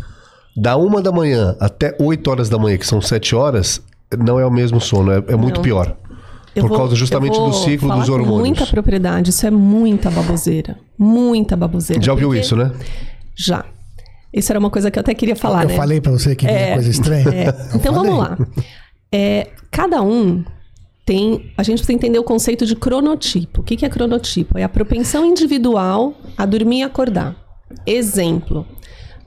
[0.55, 3.81] da 1 da manhã até 8 horas da manhã, que são 7 horas,
[4.17, 5.61] não é o mesmo sono, é, é muito Não.
[5.63, 5.95] pior.
[6.53, 8.39] Eu Por vou- causa justamente eu do ciclo falar dos com hormônios.
[8.39, 10.77] muita propriedade, isso é muita baboseira.
[10.97, 12.01] Muita baboseira.
[12.01, 12.71] Já ouviu Porque- isso, né?
[13.35, 13.63] Já.
[14.33, 15.75] Isso era uma coisa que eu até queria falar, eu né?
[15.75, 17.27] falei pra você que É, coisa estranha.
[17.29, 17.47] É.
[17.75, 18.11] Então falei.
[18.11, 18.37] vamos lá.
[19.13, 20.43] É, cada um
[21.05, 21.51] tem.
[21.57, 23.61] A gente precisa entender o conceito de cronotipo.
[23.61, 24.57] O que, que é cronotipo?
[24.57, 27.35] É a propensão individual a dormir e acordar.
[27.85, 28.65] Exemplo.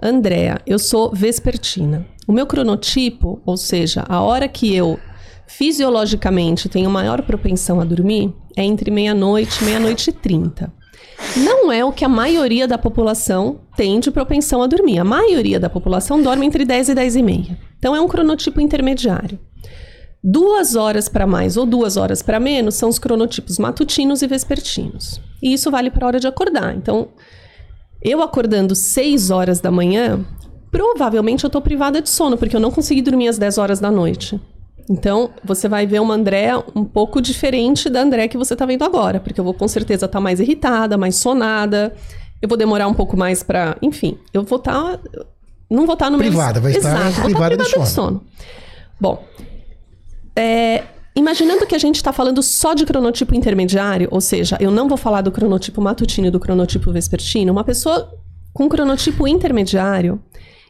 [0.05, 2.07] Andréa, eu sou vespertina.
[2.29, 5.01] O meu cronotipo, ou seja, a hora que eu
[5.47, 10.71] fisiologicamente tenho maior propensão a dormir, é entre meia-noite e meia-noite e trinta.
[11.39, 14.99] Não é o que a maioria da população tem de propensão a dormir.
[14.99, 17.59] A maioria da população dorme entre 10 e 10 e meia.
[17.79, 19.41] Então é um cronotipo intermediário.
[20.23, 25.19] Duas horas para mais ou duas horas para menos são os cronotipos matutinos e vespertinos.
[25.43, 26.77] E isso vale para a hora de acordar.
[26.77, 27.09] Então,
[28.05, 30.25] eu acordando 6 horas da manhã,
[30.71, 33.91] provavelmente eu estou privada de sono, porque eu não consegui dormir às 10 horas da
[33.91, 34.39] noite.
[34.89, 38.85] Então, você vai ver uma Andréa um pouco diferente da Andréa que você está vendo
[38.85, 41.95] agora, porque eu vou com certeza estar tá mais irritada, mais sonada.
[42.43, 45.01] Eu vou demorar um pouco mais para, enfim, eu vou estar tá,
[45.71, 47.85] não vou estar tá no privada, vai estar Exato, privada, privada de, sono.
[47.85, 48.25] de sono.
[49.01, 49.25] Bom,
[50.37, 50.83] é,
[51.15, 54.97] imaginando que a gente está falando só de cronotipo intermediário, ou seja, eu não vou
[54.97, 58.13] falar do cronotipo matutino e do cronotipo vespertino, uma pessoa
[58.53, 60.21] com cronotipo intermediário,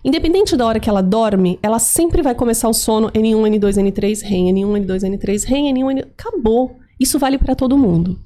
[0.05, 4.23] Independente da hora que ela dorme, ela sempre vai começar o sono N1, N2, N3,
[4.23, 6.01] REM, N1, N2, N3, REM, N1, N...
[6.03, 6.79] Acabou.
[7.01, 8.21] Isso vale para todo mundo.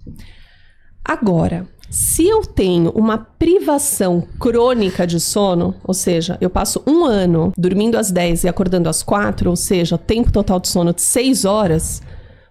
[1.05, 7.53] Agora, se eu tenho uma privação crônica de sono, ou seja, eu passo um ano
[7.57, 11.45] dormindo às 10 e acordando às 4, ou seja, tempo total de sono de 6
[11.45, 12.03] horas,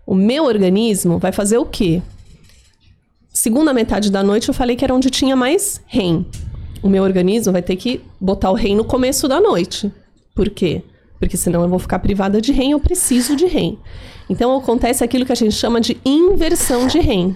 [0.05, 2.01] o meu organismo vai fazer o quê?
[3.31, 6.25] Segunda metade da noite eu falei que era onde tinha mais REM
[6.81, 9.91] o meu organismo vai ter que botar o REM no começo da noite.
[10.35, 10.83] Por quê?
[11.19, 13.77] Porque senão eu vou ficar privada de REM, eu preciso de REM.
[14.29, 17.35] Então acontece aquilo que a gente chama de inversão de REM.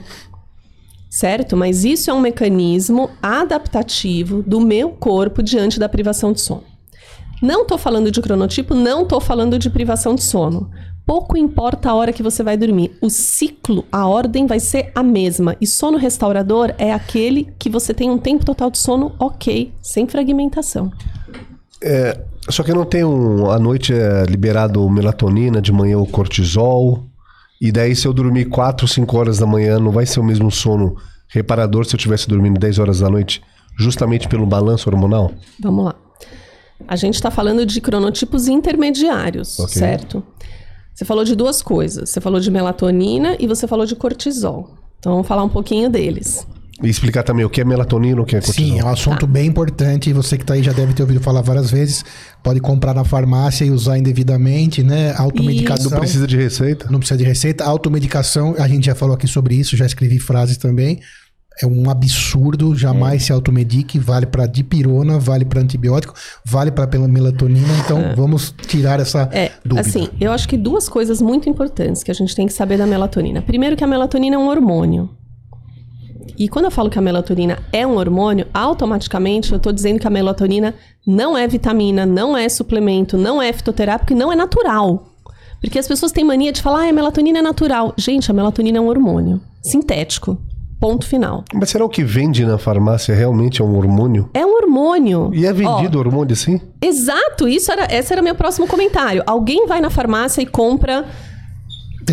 [1.11, 1.57] Certo?
[1.57, 6.63] Mas isso é um mecanismo adaptativo do meu corpo diante da privação de sono.
[7.41, 10.71] Não estou falando de cronotipo, não estou falando de privação de sono.
[11.05, 12.97] Pouco importa a hora que você vai dormir.
[13.01, 15.57] O ciclo, a ordem vai ser a mesma.
[15.59, 20.07] E sono restaurador é aquele que você tem um tempo total de sono ok, sem
[20.07, 20.93] fragmentação.
[21.83, 22.17] É,
[22.49, 23.51] só que não tem um.
[23.51, 27.10] À noite é liberado melatonina, de manhã o cortisol.
[27.61, 30.49] E daí, se eu dormir 4, 5 horas da manhã, não vai ser o mesmo
[30.49, 30.95] sono
[31.27, 33.39] reparador se eu estivesse dormindo 10 horas da noite,
[33.77, 35.31] justamente pelo balanço hormonal?
[35.59, 35.95] Vamos lá.
[36.87, 39.77] A gente está falando de cronotipos intermediários, okay.
[39.77, 40.23] certo?
[40.91, 42.09] Você falou de duas coisas.
[42.09, 44.71] Você falou de melatonina e você falou de cortisol.
[44.99, 46.47] Então vamos falar um pouquinho deles.
[46.83, 48.65] E explicar também o que é melatonina, o que é cortisol.
[48.65, 49.27] Sim, é um assunto tá.
[49.27, 50.11] bem importante.
[50.13, 52.03] Você que está aí já deve ter ouvido falar várias vezes.
[52.43, 55.13] Pode comprar na farmácia e usar indevidamente, né?
[55.15, 55.91] Automedicação.
[55.91, 56.87] Não precisa de receita.
[56.89, 57.63] Não precisa de receita.
[57.63, 60.99] Automedicação, a gente já falou aqui sobre isso, já escrevi frases também
[61.61, 63.25] é um absurdo, jamais é.
[63.25, 66.13] se automedique, vale para dipirona, vale para antibiótico,
[66.45, 68.15] vale para melatonina, então é.
[68.15, 69.87] vamos tirar essa é, dúvida.
[69.87, 72.87] Assim, eu acho que duas coisas muito importantes que a gente tem que saber da
[72.87, 73.41] melatonina.
[73.41, 75.09] Primeiro que a melatonina é um hormônio.
[76.41, 80.07] E quando eu falo que a melatonina é um hormônio, automaticamente eu estou dizendo que
[80.07, 80.73] a melatonina
[81.05, 85.05] não é vitamina, não é suplemento, não é fitoterápico e não é natural.
[85.61, 87.93] Porque as pessoas têm mania de falar, ah, a melatonina é natural.
[87.95, 90.35] Gente, a melatonina é um hormônio sintético.
[90.79, 91.45] Ponto final.
[91.53, 94.27] Mas será o que vende na farmácia realmente é um hormônio?
[94.33, 95.29] É um hormônio.
[95.35, 96.59] E é vendido Ó, hormônio assim?
[96.81, 99.21] Exato, isso era, esse era meu próximo comentário.
[99.27, 101.05] Alguém vai na farmácia e compra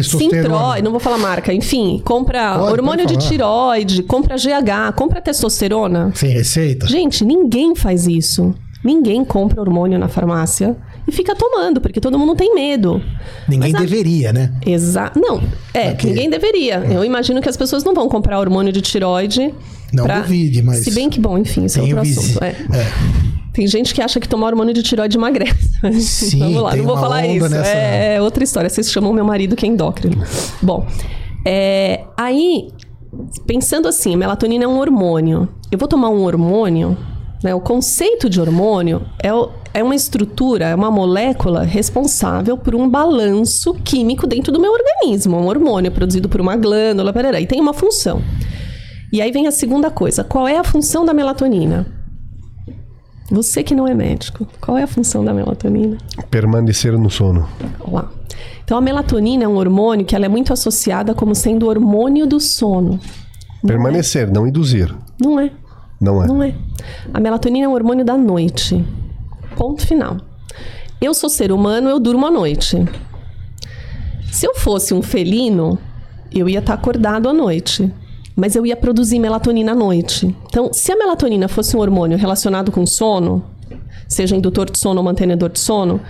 [0.03, 5.21] Sintroide, não vou falar marca, enfim, compra pode, hormônio pode de tiroide, compra GH, compra
[5.21, 6.13] testosterona.
[6.15, 6.87] Sem receita?
[6.87, 8.55] Gente, ninguém faz isso.
[8.83, 13.03] Ninguém compra hormônio na farmácia e fica tomando, porque todo mundo tem medo.
[13.49, 14.53] Ninguém Mas, deveria, né?
[14.65, 15.19] Exato.
[15.19, 15.43] Não,
[15.75, 16.11] é, okay.
[16.11, 16.77] ninguém deveria.
[16.89, 19.53] Eu imagino que as pessoas não vão comprar hormônio de tiroide.
[19.93, 20.21] Não pra...
[20.21, 20.85] duvide, mas.
[20.85, 22.45] Se bem que, bom, enfim, isso é outro assunto.
[22.45, 22.49] É.
[22.49, 23.38] é.
[23.59, 25.81] Tem gente que acha que tomar hormônio de tiroide emagrece.
[26.01, 27.49] Sim, Vamos lá, não vou falar isso.
[27.49, 27.69] Nessa...
[27.69, 28.71] É outra história.
[28.71, 30.23] Vocês chamam meu marido que é endócrino.
[30.63, 30.87] Bom,
[31.45, 32.69] é, aí,
[33.49, 35.49] pensando assim, a melatonina é um hormônio.
[35.73, 36.97] Eu vou tomar um hormônio
[37.43, 37.53] né?
[37.53, 39.31] O conceito de hormônio é,
[39.75, 45.37] é uma estrutura, é uma molécula responsável por um balanço químico dentro do meu organismo.
[45.37, 48.23] Um hormônio produzido por uma glândula, e tem uma função.
[49.13, 51.98] E aí vem a segunda coisa: qual é a função da melatonina?
[53.31, 55.99] Você que não é médico, qual é a função da melatonina?
[56.31, 57.47] Permanecer no sono.
[57.87, 58.11] Lá.
[58.65, 62.27] Então a melatonina é um hormônio que ela é muito associada como sendo o hormônio
[62.27, 62.99] do sono.
[63.67, 64.35] Permanecer, não, é?
[64.35, 64.95] não induzir.
[65.21, 65.51] Não é.
[66.01, 66.27] Não é?
[66.27, 66.55] Não é.
[67.13, 68.85] A melatonina é um hormônio da noite.
[69.57, 70.17] Ponto final.
[71.01, 72.85] Eu sou ser humano, eu durmo à noite.
[74.31, 75.79] Se eu fosse um felino,
[76.33, 77.93] eu ia estar acordado à noite.
[78.39, 80.33] Mas eu ia produzir melatonina à noite.
[80.47, 83.45] Então, se a melatonina fosse um hormônio relacionado com sono,
[84.07, 86.01] seja indutor de sono ou mantenedor de sono,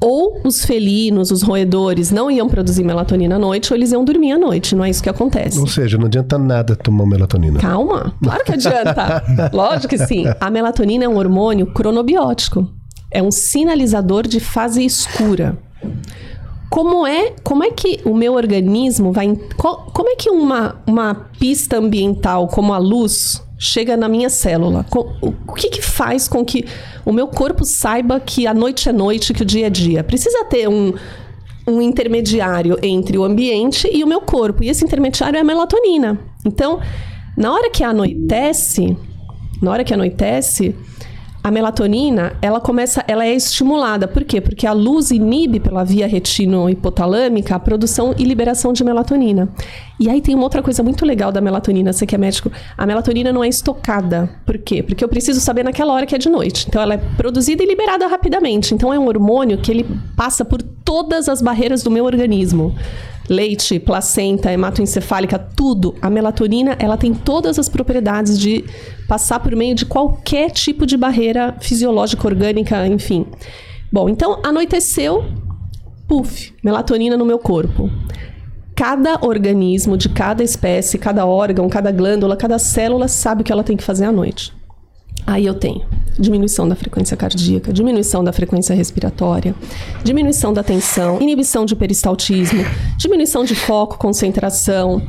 [0.00, 4.32] ou os felinos, os roedores, não iam produzir melatonina à noite, ou eles iam dormir
[4.32, 4.74] à noite.
[4.74, 5.60] Não é isso que acontece.
[5.60, 7.60] Ou seja, não adianta nada tomar melatonina.
[7.60, 9.22] Calma, claro que adianta.
[9.52, 10.24] Lógico que sim.
[10.40, 12.66] A melatonina é um hormônio cronobiótico.
[13.10, 15.58] É um sinalizador de fase escura.
[16.70, 19.34] Como é, como é que o meu organismo vai.
[19.56, 24.84] como é que uma, uma pista ambiental como a luz chega na minha célula?
[24.94, 26.64] O que, que faz com que
[27.04, 30.04] o meu corpo saiba que a noite é noite, que o dia é dia?
[30.04, 30.92] Precisa ter um,
[31.66, 34.62] um intermediário entre o ambiente e o meu corpo.
[34.62, 36.20] E esse intermediário é a melatonina.
[36.44, 36.80] Então,
[37.36, 38.96] na hora que anoitece,
[39.62, 40.76] na hora que anoitece,
[41.42, 44.08] a melatonina, ela começa, ela é estimulada.
[44.08, 44.40] Por quê?
[44.40, 49.48] Porque a luz inibe pela via retino-hipotalâmica a produção e liberação de melatonina.
[50.00, 52.86] E aí tem uma outra coisa muito legal da melatonina, você que é médico, a
[52.86, 54.30] melatonina não é estocada.
[54.46, 54.82] Por quê?
[54.82, 56.66] Porque eu preciso saber naquela hora que é de noite.
[56.68, 58.74] Então ela é produzida e liberada rapidamente.
[58.74, 62.74] Então é um hormônio que ele passa por todas as barreiras do meu organismo
[63.28, 65.94] leite, placenta, hematoencefálica, tudo.
[66.00, 68.64] A melatonina, ela tem todas as propriedades de
[69.06, 73.26] passar por meio de qualquer tipo de barreira fisiológica, orgânica, enfim.
[73.92, 75.24] Bom, então anoiteceu,
[76.06, 77.90] puf, melatonina no meu corpo.
[78.78, 83.64] Cada organismo de cada espécie, cada órgão, cada glândula, cada célula sabe o que ela
[83.64, 84.52] tem que fazer à noite.
[85.26, 85.84] Aí eu tenho
[86.16, 89.52] diminuição da frequência cardíaca, diminuição da frequência respiratória,
[90.04, 92.64] diminuição da tensão, inibição de peristaltismo,
[92.96, 95.02] diminuição de foco, concentração.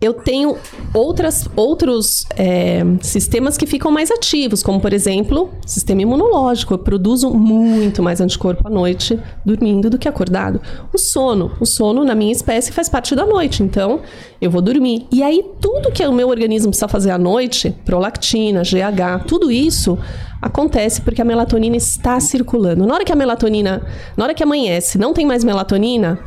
[0.00, 0.56] Eu tenho
[0.94, 6.72] outras, outros é, sistemas que ficam mais ativos, como por exemplo, sistema imunológico.
[6.72, 10.58] Eu produzo muito mais anticorpo à noite dormindo do que acordado.
[10.90, 14.00] O sono, o sono na minha espécie faz parte da noite, então
[14.40, 15.06] eu vou dormir.
[15.12, 19.98] E aí tudo que o meu organismo precisa fazer à noite, prolactina, GH, tudo isso
[20.40, 22.86] acontece porque a melatonina está circulando.
[22.86, 23.82] Na hora que a melatonina,
[24.16, 26.18] na hora que amanhece, não tem mais melatonina,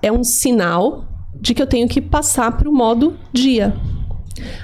[0.00, 1.06] é um sinal
[1.44, 3.74] de que eu tenho que passar para o modo dia.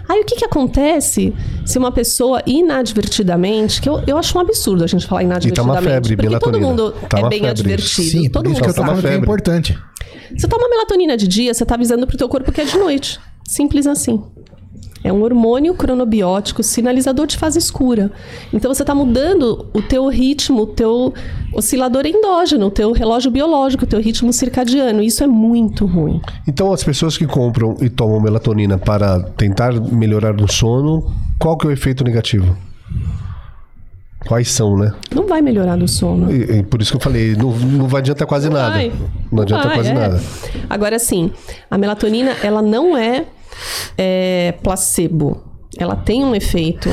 [0.08, 1.32] Aí o que, que acontece
[1.64, 5.30] se uma pessoa inadvertidamente, que eu, eu acho um absurdo a gente falar E tá
[5.30, 6.66] inadvertidamente, uma febre, porque todo melatonina.
[6.68, 7.48] mundo Tá é bem febre.
[7.50, 9.18] advertido, Sim, todo mundo que eu que é febre.
[9.18, 9.78] importante.
[10.36, 13.20] você toma melatonina de dia, você tá avisando pro teu corpo que é de noite.
[13.46, 14.22] Simples assim.
[15.02, 18.10] É um hormônio cronobiótico sinalizador de fase escura.
[18.52, 21.14] Então você está mudando o teu ritmo, o teu
[21.54, 25.02] oscilador endógeno, o teu relógio biológico, o teu ritmo circadiano.
[25.02, 26.20] Isso é muito ruim.
[26.46, 31.66] Então, as pessoas que compram e tomam melatonina para tentar melhorar o sono, qual que
[31.66, 32.56] é o efeito negativo?
[34.26, 34.92] Quais são, né?
[35.14, 36.30] Não vai melhorar no sono.
[36.30, 38.74] E, e por isso que eu falei, não, não vai adiantar quase Não nada.
[38.74, 38.92] vai.
[39.32, 39.94] Não adianta vai, quase é.
[39.94, 40.20] nada.
[40.68, 41.32] Agora sim,
[41.70, 43.24] a melatonina ela não é,
[43.96, 45.42] é, placebo.
[45.78, 46.90] Ela tem um efeito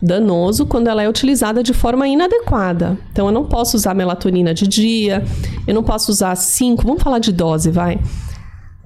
[0.00, 2.98] danoso quando ela é utilizada de forma inadequada.
[3.12, 5.24] Então eu não posso usar melatonina de dia,
[5.66, 7.98] eu não posso usar 5, vamos falar de dose, vai.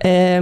[0.02, 0.40] É,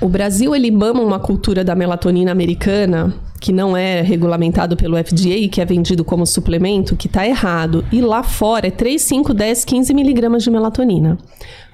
[0.00, 5.48] o Brasil ele mama uma cultura da melatonina americana que não é regulamentado pelo FDA,
[5.52, 7.84] que é vendido como suplemento, que está errado.
[7.92, 11.18] E lá fora é 3, 5, 10, 15 miligramas de melatonina.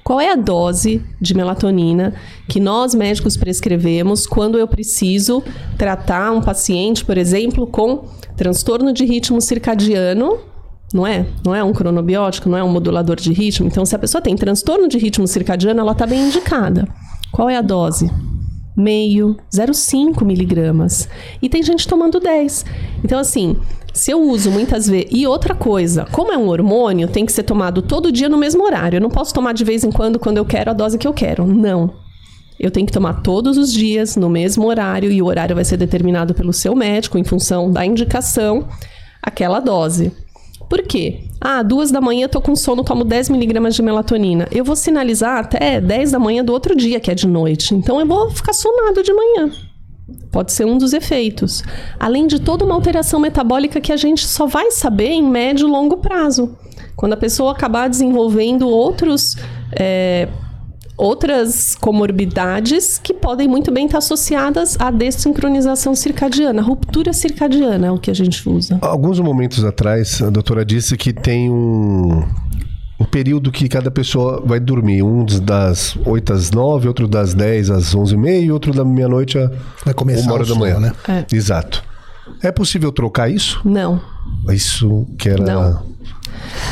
[0.05, 2.15] Qual é a dose de melatonina
[2.49, 5.43] que nós médicos prescrevemos quando eu preciso
[5.77, 8.05] tratar um paciente, por exemplo, com
[8.37, 10.39] transtorno de ritmo circadiano?
[10.93, 11.27] Não é?
[11.45, 13.67] Não é um cronobiótico, não é um modulador de ritmo.
[13.67, 16.89] Então, se a pessoa tem transtorno de ritmo circadiano, ela está bem indicada.
[17.31, 18.11] Qual é a dose?
[18.77, 21.09] Meio, 0,5 miligramas.
[21.41, 22.65] E tem gente tomando 10.
[23.05, 23.57] Então, assim,
[23.93, 25.09] se eu uso muitas vezes.
[25.11, 28.65] E outra coisa, como é um hormônio, tem que ser tomado todo dia no mesmo
[28.65, 28.97] horário.
[28.97, 31.13] Eu não posso tomar de vez em quando, quando eu quero, a dose que eu
[31.13, 31.47] quero.
[31.47, 31.93] Não.
[32.59, 35.79] Eu tenho que tomar todos os dias, no mesmo horário, e o horário vai ser
[35.79, 38.69] determinado pelo seu médico, em função da indicação,
[39.23, 40.13] aquela dose.
[40.69, 41.25] Por quê?
[41.41, 44.47] Ah, duas da manhã tô com sono, tomo 10 miligramas de melatonina.
[44.53, 47.75] Eu vou sinalizar até 10 da manhã do outro dia, que é de noite.
[47.75, 49.51] Então eu vou ficar sonado de manhã.
[50.31, 51.63] Pode ser um dos efeitos.
[51.99, 55.71] Além de toda uma alteração metabólica que a gente só vai saber em médio e
[55.71, 56.57] longo prazo.
[56.97, 59.37] Quando a pessoa acabar desenvolvendo outros.
[59.73, 60.29] é,
[61.01, 67.99] outras comorbidades que podem muito bem estar associadas à desincronização circadiana, ruptura circadiana é o
[67.99, 68.79] que a gente usa.
[68.83, 72.23] Alguns momentos atrás, a doutora disse que tem um,
[73.01, 75.03] um período que cada pessoa vai dormir.
[75.03, 78.85] Um das 8 às 9, outro das 10 às 11 e meia e outro da
[78.85, 79.51] meia-noite a
[79.85, 80.79] Vai começar uma hora o da sono, manhã.
[80.79, 80.93] né?
[81.09, 81.25] É.
[81.35, 81.83] Exato.
[82.43, 83.61] É possível trocar isso?
[83.65, 84.01] Não,
[84.51, 85.43] Isso que era...
[85.43, 85.83] Não.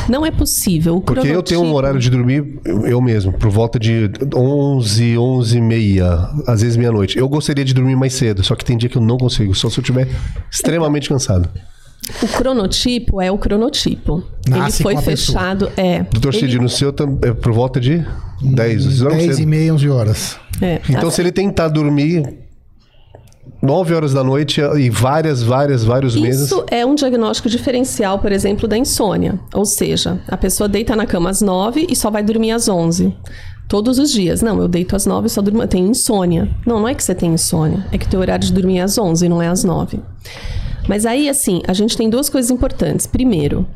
[0.08, 0.96] não é possível.
[0.96, 4.10] O Porque eu tenho um cronotipo- horário de dormir, eu eu mesmo, por volta de
[4.34, 7.18] 11, 11 e meia, às vezes meia-noite.
[7.18, 9.68] Eu gostaria de dormir mais cedo, só que tem dia que eu não consigo, só
[9.68, 10.06] se eu estiver
[10.50, 11.48] extremamente cansado.
[12.22, 14.22] O cronotipo é o cronotipo.
[14.48, 15.38] Nasce Ele foi com a pessoa.
[15.38, 15.72] fechado.
[15.76, 16.02] É.
[16.04, 18.04] Doutor Ele- Cid, no seu é por volta de
[18.42, 18.84] 10.
[18.84, 19.42] Vocês dormem 10 cedo.
[19.42, 20.36] e meia, 11 horas.
[20.60, 22.38] é, Então, assim, se ele tentar dormir
[23.62, 26.46] 9 horas da noite e várias, várias, vários meses.
[26.46, 29.38] Isso é um diagnóstico diferencial, por exemplo, da insônia.
[29.52, 33.14] Ou seja, a pessoa deita na cama às 9 e só vai dormir às 11.
[33.68, 34.40] Todos os dias.
[34.40, 35.62] Não, eu deito às 9 e só durmo.
[35.62, 36.48] Eu tenho insônia.
[36.66, 37.84] Não, não é que você tem insônia.
[37.92, 40.00] É que o teu horário de dormir é às 11 e não é às 9.
[40.88, 43.06] Mas aí, assim, a gente tem duas coisas importantes.
[43.06, 43.66] Primeiro,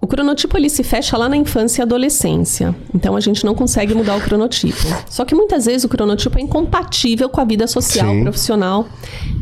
[0.00, 2.74] o cronotipo ele se fecha lá na infância e adolescência.
[2.94, 4.86] Então a gente não consegue mudar o cronotipo.
[5.08, 8.22] Só que muitas vezes o cronotipo é incompatível com a vida social, Sim.
[8.22, 8.86] profissional.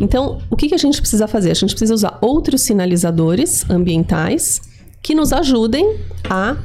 [0.01, 1.51] Então, o que, que a gente precisa fazer?
[1.51, 4.61] A gente precisa usar outros sinalizadores ambientais
[5.03, 5.97] que nos ajudem
[6.29, 6.57] a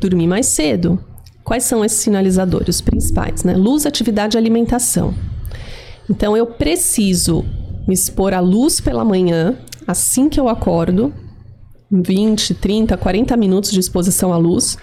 [0.00, 0.98] dormir mais cedo.
[1.44, 3.44] Quais são esses sinalizadores principais?
[3.44, 3.54] Né?
[3.54, 5.14] Luz, atividade e alimentação.
[6.08, 7.44] Então eu preciso
[7.86, 9.56] me expor à luz pela manhã,
[9.86, 11.12] assim que eu acordo,
[11.90, 14.76] 20, 30, 40 minutos de exposição à luz,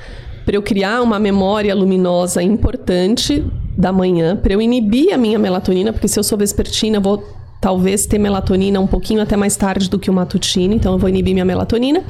[0.45, 3.43] para eu criar uma memória luminosa importante
[3.77, 7.23] da manhã, para eu inibir a minha melatonina, porque se eu sou vespertina, eu vou
[7.59, 11.09] talvez ter melatonina um pouquinho até mais tarde do que o matutino, então eu vou
[11.09, 12.03] inibir minha melatonina.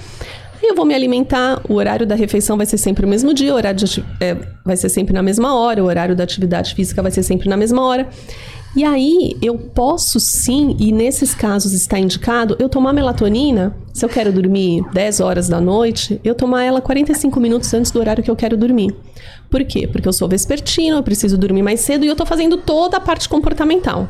[0.62, 3.52] Aí eu vou me alimentar, o horário da refeição vai ser sempre o mesmo dia,
[3.52, 7.02] o horário de é, vai ser sempre na mesma hora, o horário da atividade física
[7.02, 8.08] vai ser sempre na mesma hora.
[8.76, 14.10] E aí eu posso sim, e nesses casos está indicado, eu tomar melatonina, se eu
[14.10, 18.32] quero dormir 10 horas da noite, eu tomar ela 45 minutos antes do horário que
[18.32, 18.96] eu quero dormir.
[19.50, 19.88] Por quê?
[19.88, 23.00] Porque eu sou vespertina, eu preciso dormir mais cedo e eu tô fazendo toda a
[23.02, 24.08] parte comportamental.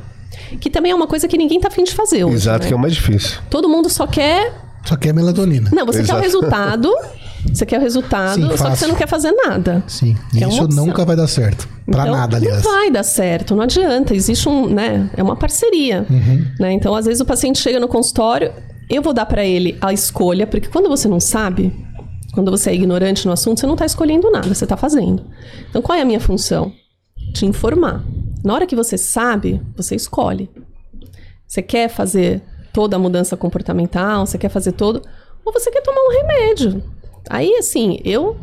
[0.60, 2.36] Que também é uma coisa que ninguém tá afim de fazer hoje.
[2.36, 2.68] Exato, né?
[2.68, 3.40] que é o mais difícil.
[3.50, 4.54] Todo mundo só quer
[4.86, 5.72] Só que é melatonina.
[5.74, 6.96] não, você quer o Exato.
[7.54, 9.84] Você quer o resultado, Sim, só que você não quer fazer nada.
[9.88, 10.16] Sim.
[10.32, 11.68] Que é Isso nunca vai dar certo.
[11.86, 12.64] Pra Então, nada, aliás.
[12.64, 14.16] Não vai dar certo, não adianta.
[14.16, 15.10] Existe um, né?
[15.16, 16.06] É uma parceria.
[16.10, 16.46] Uhum.
[16.60, 16.74] Né?
[16.74, 18.54] Então, às vezes, o paciente chega no consultório,
[18.90, 21.74] eu vou dar pra ele a escolha, porque quando você não sabe,
[22.34, 25.26] quando você é ignorante no assunto, você não tá escolhendo nada, você tá fazendo.
[25.70, 26.72] Então, qual é a minha função?
[27.34, 28.04] Te informar.
[28.44, 30.50] Na hora que você sabe, você escolhe.
[31.48, 35.02] Você quer fazer toda a mudança comportamental, você quer fazer todo,
[35.44, 36.84] ou você quer tomar um remédio.
[37.30, 38.36] Aí, assim, eu.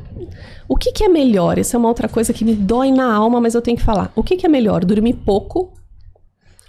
[0.69, 1.59] O que, que é melhor?
[1.59, 4.13] Essa é uma outra coisa que me dói na alma, mas eu tenho que falar.
[4.15, 4.85] O que, que é melhor?
[4.85, 5.73] Dormir pouco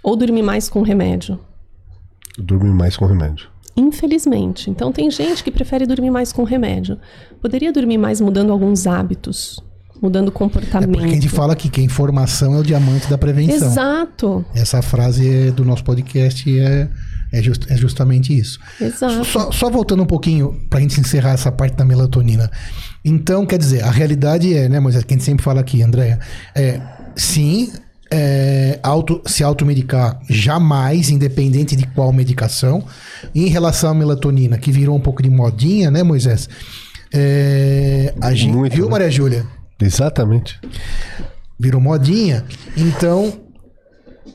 [0.02, 1.38] ou dormir mais com remédio?
[2.38, 3.48] Dormir mais com remédio.
[3.76, 4.70] Infelizmente.
[4.70, 6.98] Então, tem gente que prefere dormir mais com remédio.
[7.40, 9.62] Poderia dormir mais mudando alguns hábitos,
[10.00, 10.92] mudando É comportamento.
[10.92, 13.68] porque a gente fala que a informação é o diamante da prevenção.
[13.68, 16.88] Exato, Essa frase é do nosso podcast é,
[17.32, 18.58] é, just- é justamente isso.
[18.80, 19.24] exato.
[19.24, 22.50] Só, só voltando um pouquinho pra gente encerrar essa parte da melatonina.
[23.04, 26.18] Então, quer dizer, a realidade é, né, Moisés, que a gente sempre fala aqui, Andréia,
[26.54, 26.80] é,
[27.16, 27.72] sim,
[28.12, 32.84] é, auto, se automedicar jamais, independente de qual medicação.
[33.34, 36.48] Em relação à melatonina, que virou um pouco de modinha, né, Moisés?
[37.12, 38.90] É, a gente, Muito, viu, né?
[38.90, 39.46] Maria Júlia?
[39.80, 40.58] Exatamente.
[41.58, 42.44] virou modinha.
[42.76, 43.32] Então,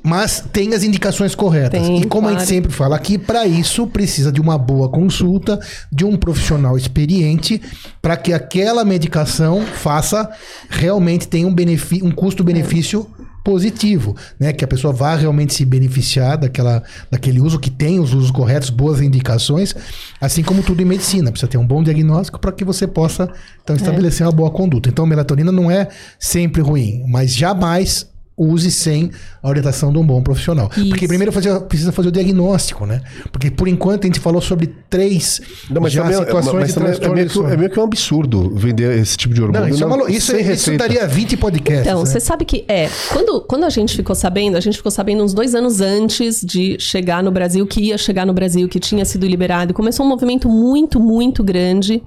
[0.06, 1.82] mas tem as indicações corretas.
[1.82, 2.54] Tem, e como a gente claro.
[2.54, 5.60] sempre fala aqui, para isso precisa de uma boa consulta,
[5.92, 7.60] de um profissional experiente,
[8.04, 10.30] para que aquela medicação faça
[10.70, 13.08] realmente tenha um, benefi- um custo-benefício
[13.44, 14.54] positivo, né?
[14.54, 18.70] Que a pessoa vá realmente se beneficiar daquela, daquele uso, que tem os usos corretos,
[18.70, 19.76] boas indicações,
[20.22, 21.32] assim como tudo em medicina.
[21.32, 23.32] Precisa ter um bom diagnóstico para que você possa
[23.64, 24.90] então estabelecer uma boa conduta.
[24.90, 25.88] Então, melatonina não é
[26.20, 28.08] sempre ruim, mas jamais
[28.38, 29.12] use sem
[29.42, 30.70] a orientação de um bom profissional.
[30.76, 30.90] Isso.
[30.90, 33.02] Porque primeiro fazer- precisa fazer o diagnóstico, né?
[33.32, 36.74] Porque por enquanto a gente falou sobre três Não, mas já também, situações mas de
[36.74, 39.68] também é, meio que, é meio que um absurdo vender esse tipo de hormônio.
[39.68, 40.88] Não, isso, é não- malu- isso, sem isso receita.
[40.88, 41.88] daria 20 podcasts.
[41.88, 42.06] Então, né?
[42.06, 42.90] você sabe que é.
[43.14, 46.78] Quando, quando a gente ficou sabendo, a gente ficou sabendo uns dois anos antes de
[46.80, 49.74] chegar no Brasil, que ia chegar no Brasil, que tinha sido liberado.
[49.74, 52.04] Começou um movimento muito, muito grande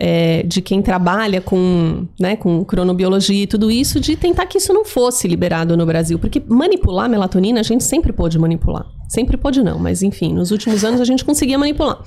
[0.00, 4.72] é, de quem trabalha com, né, com cronobiologia e tudo isso, de tentar que isso
[4.72, 6.20] não fosse liberado no Brasil.
[6.20, 8.86] Porque manipular a melatonina a gente sempre pôde manipular.
[9.08, 12.00] Sempre pôde não, mas enfim, nos últimos anos a gente conseguia manipular.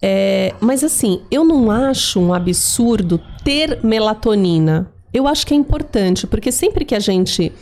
[0.00, 4.90] É, mas assim, eu não acho um absurdo ter melatonina.
[5.12, 7.52] Eu acho que é importante, porque sempre que a gente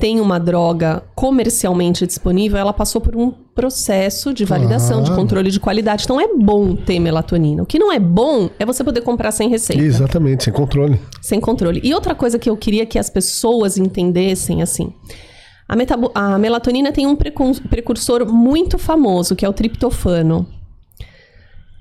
[0.00, 5.60] tem uma droga comercialmente disponível, ela passou por um processo de validação, de controle de
[5.60, 6.04] qualidade.
[6.04, 7.62] Então é bom ter melatonina.
[7.62, 10.98] O que não é bom é você poder comprar sem receita Exatamente, sem controle.
[11.20, 11.80] sem controle.
[11.84, 14.92] E outra coisa que eu queria que as pessoas entendessem, assim,
[15.68, 20.46] a, a melatonina tem um precursor muito famoso, que é o triptofano.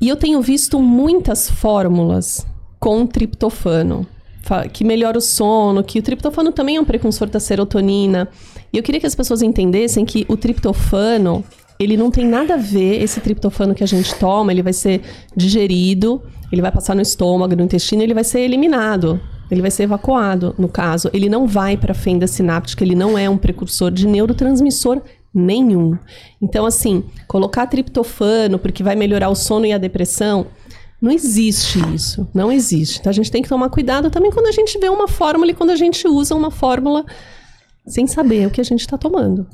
[0.02, 2.46] E eu tenho visto muitas fórmulas
[2.80, 4.19] com triptofano, fa-
[4.72, 8.28] que melhora o sono, que o triptofano também é um precursor da serotonina.
[8.72, 11.44] E eu queria que as pessoas entendessem que o triptofano,
[11.80, 15.02] ele não tem nada a ver, esse triptofano que a gente toma, ele vai ser
[15.36, 16.22] digerido,
[16.52, 19.20] ele vai passar no estômago, no intestino, ele vai ser eliminado.
[19.52, 21.10] Ele vai ser evacuado, no caso.
[21.12, 25.02] Ele não vai para a fenda sináptica, ele não é um precursor de neurotransmissor
[25.34, 25.96] Nenhum.
[26.42, 30.48] Então, assim, colocar triptofano porque vai melhorar o sono e a depressão,
[31.02, 32.28] não existe isso.
[32.34, 33.00] Não existe.
[33.00, 35.54] Então a gente tem que tomar cuidado também quando a gente vê uma fórmula e
[35.54, 37.06] quando a gente usa uma fórmula
[37.88, 39.48] sem saber o que a gente está tomando.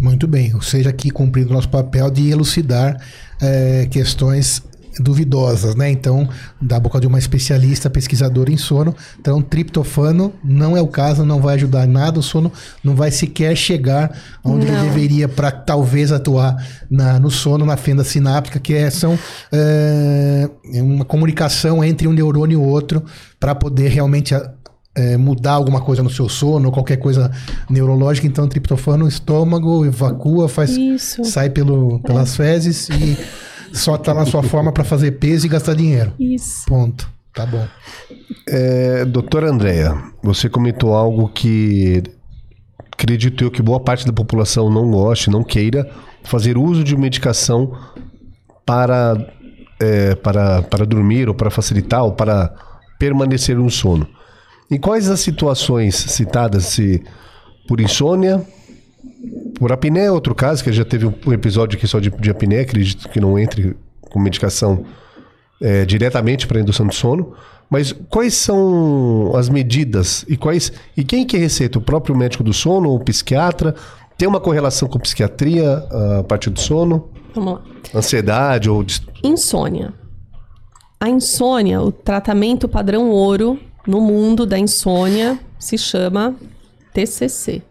[0.00, 3.00] Muito bem, ou seja, aqui cumprindo nosso papel de elucidar
[3.40, 4.62] é, questões
[4.98, 5.90] duvidosas, né?
[5.90, 6.28] Então,
[6.60, 8.94] da boca de uma especialista, pesquisadora em sono.
[9.20, 13.10] Então, triptofano não é o caso, não vai ajudar em nada, o sono não vai
[13.10, 16.56] sequer chegar onde ele deveria para talvez atuar
[16.90, 19.18] na, no sono, na fenda sináptica, que é, são
[19.52, 23.04] é, uma comunicação entre um neurônio e o outro
[23.38, 24.34] para poder realmente
[24.94, 27.30] é, mudar alguma coisa no seu sono, qualquer coisa
[27.68, 31.22] neurológica, então triptofano, estômago, evacua, faz Isso.
[31.24, 33.18] sai pelo, pelas fezes e
[33.72, 36.12] só tá na sua forma para fazer peso e gastar dinheiro.
[36.18, 36.66] Isso.
[36.66, 37.08] Ponto.
[37.34, 37.66] Tá bom.
[38.48, 42.02] É, doutora Andréia, você comentou algo que
[42.90, 45.86] acredito eu que boa parte da população não goste, não queira
[46.24, 47.76] fazer uso de medicação
[48.64, 49.16] para,
[49.78, 52.54] é, para, para dormir ou para facilitar ou para
[52.98, 54.08] permanecer no sono.
[54.70, 57.02] Em quais as situações citadas, se
[57.68, 58.42] por insônia,
[59.58, 62.62] por apneia é outro caso, que já teve um episódio aqui só de, de apneia,
[62.62, 64.84] acredito que não entre com medicação
[65.60, 67.34] é, diretamente para indução de sono.
[67.68, 71.78] Mas quais são as medidas e quais e quem que receita?
[71.78, 73.74] O próprio médico do sono ou o psiquiatra?
[74.16, 75.84] Tem uma correlação com psiquiatria
[76.18, 77.08] a partir do sono?
[77.34, 77.62] Vamos lá.
[77.94, 78.84] Ansiedade ou
[79.22, 79.92] Insônia.
[80.98, 86.34] A insônia, o tratamento padrão ouro no mundo da insônia se chama
[86.94, 87.62] TCC.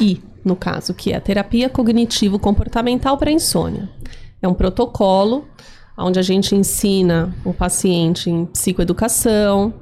[0.00, 3.88] I, no caso, que é a terapia cognitivo comportamental para insônia.
[4.42, 5.46] É um protocolo
[5.96, 9.74] onde a gente ensina o paciente em psicoeducação,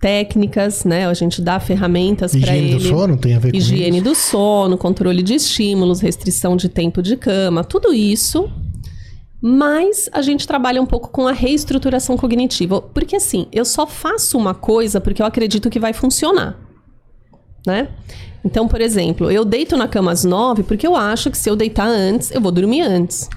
[0.00, 1.06] técnicas, né?
[1.06, 2.76] A gente dá ferramentas para ele.
[2.76, 4.04] Higiene do sono tem a ver com Higiene isso?
[4.04, 8.48] do sono, controle de estímulos, restrição de tempo de cama, tudo isso.
[9.40, 12.80] Mas a gente trabalha um pouco com a reestruturação cognitiva.
[12.80, 16.58] Porque assim, eu só faço uma coisa porque eu acredito que vai funcionar.
[17.66, 17.88] Né?
[18.44, 21.56] Então, por exemplo, eu deito na cama às nove porque eu acho que se eu
[21.56, 23.28] deitar antes, eu vou dormir antes.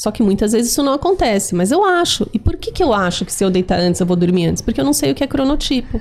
[0.00, 2.26] Só que muitas vezes isso não acontece, mas eu acho.
[2.32, 4.62] E por que, que eu acho que se eu deitar antes, eu vou dormir antes?
[4.62, 6.00] Porque eu não sei o que é cronotipo.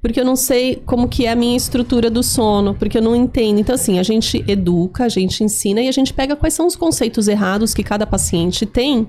[0.00, 3.14] Porque eu não sei como que é a minha estrutura do sono, porque eu não
[3.14, 3.60] entendo.
[3.60, 6.74] Então, assim, a gente educa, a gente ensina e a gente pega quais são os
[6.74, 9.06] conceitos errados que cada paciente tem.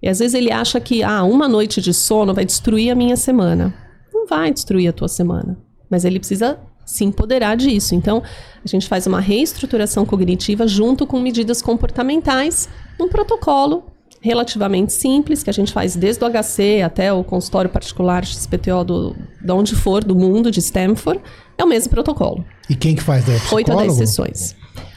[0.00, 3.16] E às vezes ele acha que, ah, uma noite de sono vai destruir a minha
[3.16, 3.74] semana.
[4.12, 5.58] Não vai destruir a tua semana.
[5.90, 7.94] Mas ele precisa se empoderar disso.
[7.94, 8.22] Então,
[8.64, 12.68] a gente faz uma reestruturação cognitiva junto com medidas comportamentais,
[12.98, 13.84] num protocolo
[14.20, 19.16] relativamente simples, que a gente faz desde o HC até o consultório particular XPTO do,
[19.42, 21.20] de onde for, do mundo, de Stanford,
[21.58, 22.42] é o mesmo protocolo.
[22.68, 23.28] E quem que faz?
[23.28, 23.92] É 8 a 10 psicólogo?
[23.94, 24.56] sessões.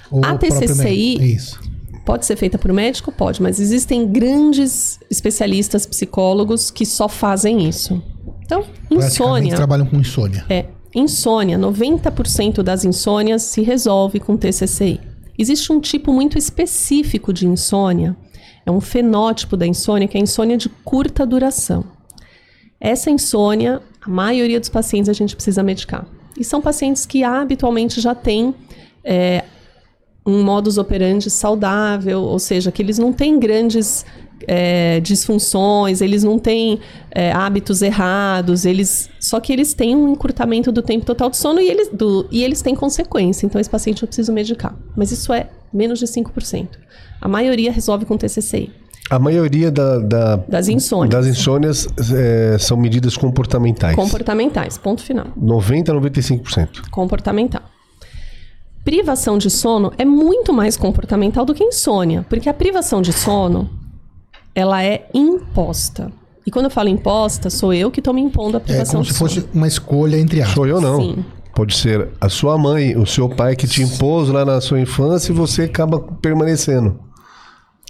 [0.10, 1.34] Ou A TCCI?
[1.36, 1.60] Isso.
[2.06, 3.12] Pode ser feita por médico?
[3.12, 8.02] Pode, mas existem grandes especialistas psicólogos que só fazem isso.
[8.46, 9.58] Então, insônia.
[9.58, 10.46] trabalham com insônia.
[10.50, 15.00] É, insônia, 90% das insônias se resolve com TCCI.
[15.38, 18.16] Existe um tipo muito específico de insônia,
[18.66, 21.86] é um fenótipo da insônia, que é a insônia de curta duração.
[22.80, 26.06] Essa insônia, a maioria dos pacientes a gente precisa medicar.
[26.38, 28.54] E são pacientes que habitualmente já têm
[29.04, 29.44] é,
[30.26, 34.06] um modus operandi saudável, ou seja, que eles não têm grandes
[34.48, 36.80] é, disfunções, eles não têm
[37.12, 41.60] é, hábitos errados, eles só que eles têm um encurtamento do tempo total de sono
[41.60, 43.46] e eles, do, e eles têm consequência.
[43.46, 44.76] Então, esse paciente eu preciso medicar.
[44.96, 46.68] Mas isso é menos de 5%.
[47.22, 48.72] A maioria resolve com TCCI.
[49.10, 51.10] A maioria da, da- Das insônias.
[51.10, 53.96] das insônias é, são medidas comportamentais.
[53.96, 55.28] Comportamentais, ponto final.
[55.36, 56.90] 90 a 95%.
[56.92, 57.62] comportamental.
[58.84, 63.70] Privação de sono é muito mais comportamental do que insônia, porque a privação de sono
[64.58, 66.12] ela é imposta.
[66.46, 69.04] E quando eu falo imposta, sou eu que estou me impondo a É privação como
[69.04, 69.30] de se sono.
[69.30, 70.56] fosse uma escolha entre aspas.
[70.56, 71.00] Sou eu não.
[71.00, 71.26] Sim.
[71.56, 75.32] Pode ser a sua mãe, o seu pai que te impôs lá na sua infância
[75.32, 77.00] e você acaba permanecendo.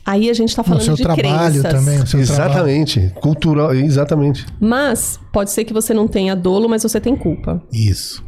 [0.05, 1.71] Aí a gente está falando seu de trabalho crenças.
[1.71, 2.01] também.
[2.01, 2.51] O seu trabalho.
[2.51, 3.11] exatamente.
[3.21, 4.45] Cultural, exatamente.
[4.59, 7.61] Mas pode ser que você não tenha dolo, mas você tem culpa.
[7.71, 8.23] Isso.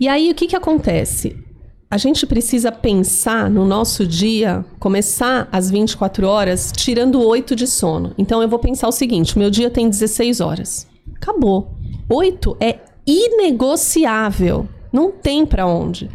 [0.00, 1.36] E aí o que, que acontece?
[1.90, 8.12] A gente precisa pensar no nosso dia, começar às 24 horas, tirando 8 de sono.
[8.18, 10.86] Então eu vou pensar o seguinte: o meu dia tem 16 horas.
[11.16, 11.70] Acabou.
[12.10, 14.68] 8 é inegociável.
[14.92, 16.10] Não tem pra onde.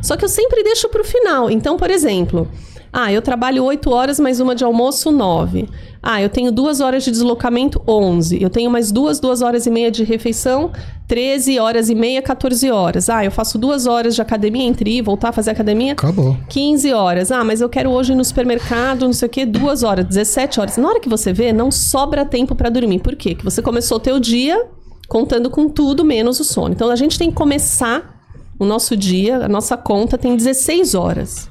[0.00, 1.50] Só que eu sempre deixo pro final.
[1.50, 2.48] Então, por exemplo,
[2.92, 5.68] Ah, eu trabalho 8 horas, mais uma de almoço, 9.
[6.02, 8.42] Ah, eu tenho duas horas de deslocamento, 11.
[8.42, 10.70] Eu tenho mais duas, duas horas e meia de refeição,
[11.06, 13.10] 13 horas e meia, 14 horas.
[13.10, 15.92] Ah, eu faço duas horas de academia entre ir voltar a fazer academia.
[15.92, 16.36] Acabou.
[16.48, 17.30] 15 horas.
[17.30, 20.60] Ah, mas eu quero hoje ir no supermercado, não sei o quê, duas horas, 17
[20.60, 20.76] horas.
[20.76, 23.00] Na hora que você vê, não sobra tempo para dormir.
[23.00, 23.34] Por quê?
[23.34, 24.66] Que você começou o teu dia
[25.08, 26.74] contando com tudo menos o sono.
[26.74, 28.18] Então a gente tem que começar
[28.58, 31.48] o nosso dia, a nossa conta tem 16 horas.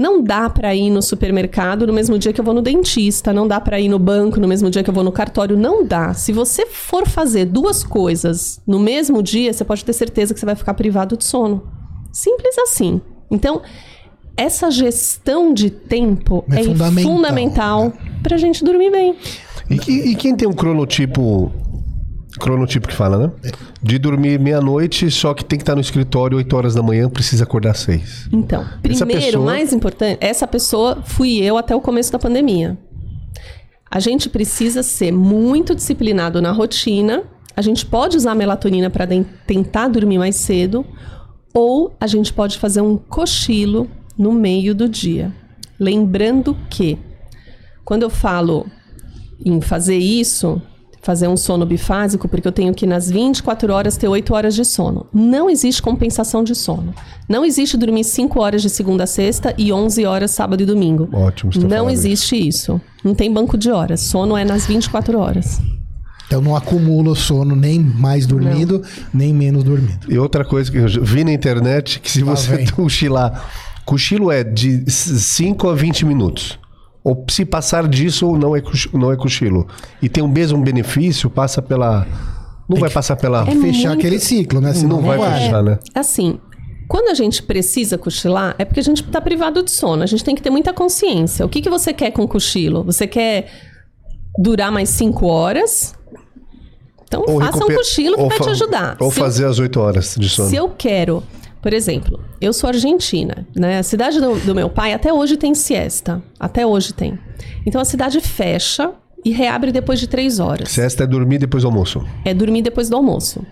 [0.00, 3.46] Não dá para ir no supermercado no mesmo dia que eu vou no dentista, não
[3.46, 6.14] dá para ir no banco no mesmo dia que eu vou no cartório, não dá.
[6.14, 10.46] Se você for fazer duas coisas no mesmo dia, você pode ter certeza que você
[10.46, 11.68] vai ficar privado de sono.
[12.10, 12.98] Simples assim.
[13.30, 13.60] Então,
[14.34, 17.12] essa gestão de tempo É é, fundamental.
[17.12, 17.92] fundamental
[18.22, 19.14] para a gente dormir bem.
[19.68, 21.52] E, e quem tem um cronotipo.
[22.40, 23.30] Cronotipo que fala, né?
[23.82, 27.44] De dormir meia-noite, só que tem que estar no escritório 8 horas da manhã, precisa
[27.44, 28.28] acordar às 6.
[28.32, 32.78] Então, Essa primeiro, pessoa- mais importante, essa pessoa fui eu até o começo da pandemia.
[33.90, 37.24] A gente precisa ser muito disciplinado na rotina.
[37.56, 39.06] A gente pode usar melatonina para
[39.46, 40.86] tentar dormir mais cedo,
[41.52, 45.32] ou a gente pode fazer um cochilo no meio do dia.
[45.78, 46.98] Lembrando que
[47.84, 48.66] quando eu falo
[49.44, 50.62] em fazer isso,
[51.00, 54.64] fazer um sono bifásico, porque eu tenho que nas 24 horas ter 8 horas de
[54.64, 55.06] sono.
[55.12, 56.94] Não existe compensação de sono.
[57.28, 61.08] Não existe dormir 5 horas de segunda a sexta e 11 horas sábado e domingo.
[61.12, 62.80] Ótimo, tá Não existe isso.
[63.02, 64.00] Não tem banco de horas.
[64.00, 65.60] Sono é nas 24 horas.
[66.26, 68.82] Então não acumula sono nem mais dormido,
[69.12, 70.06] nem menos dormido.
[70.08, 72.66] E outra coisa que eu vi na internet, que se Lá você vem.
[72.70, 73.50] cochilar,
[73.84, 76.56] cochilo é de 5 a 20 minutos.
[77.02, 79.66] Ou se passar disso, não é, não é cochilo.
[80.02, 82.06] E tem o mesmo benefício, passa pela.
[82.68, 83.42] Não vai passar pela.
[83.42, 84.72] É Fechar muito- aquele ciclo, né?
[84.74, 85.78] Senão não vai fechar, né?
[85.94, 86.38] Assim,
[86.86, 90.02] quando a gente precisa cochilar, é porque a gente está privado de sono.
[90.02, 91.44] A gente tem que ter muita consciência.
[91.44, 92.84] O que, que você quer com o cochilo?
[92.84, 93.50] Você quer
[94.38, 95.94] durar mais 5 horas?
[97.04, 98.96] Então, Ou faça um recuper- cochilo que ou vai fa- te ajudar.
[99.00, 100.48] Ou Se eu- fazer as 8 horas de sono.
[100.48, 101.22] Se eu quero,
[101.62, 103.78] por exemplo, eu sou argentina, né?
[103.78, 106.22] A cidade do, do meu pai até hoje tem siesta.
[106.38, 107.18] Até hoje tem.
[107.66, 108.92] Então a cidade fecha
[109.24, 110.70] e reabre depois de três horas.
[110.70, 112.04] Siesta é dormir depois do almoço.
[112.24, 113.44] É dormir depois do almoço.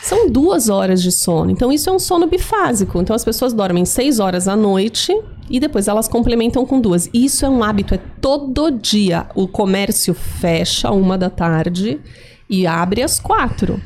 [0.00, 1.50] São duas horas de sono.
[1.50, 3.00] Então isso é um sono bifásico.
[3.00, 5.12] Então as pessoas dormem seis horas à noite
[5.50, 7.10] e depois elas complementam com duas.
[7.12, 9.26] Isso é um hábito, é todo dia.
[9.34, 12.00] O comércio fecha uma da tarde
[12.48, 13.80] e abre às quatro.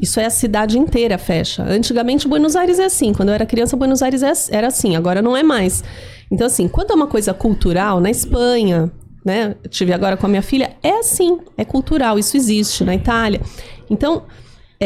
[0.00, 1.62] Isso é a cidade inteira fecha.
[1.62, 3.12] Antigamente, Buenos Aires é assim.
[3.12, 4.96] Quando eu era criança, Buenos Aires é- era assim.
[4.96, 5.84] Agora não é mais.
[6.30, 8.90] Então, assim, quando é uma coisa cultural, na Espanha,
[9.24, 9.54] né?
[9.62, 11.38] Eu tive agora com a minha filha, é assim.
[11.56, 12.18] É cultural.
[12.18, 13.40] Isso existe na Itália.
[13.88, 14.22] Então,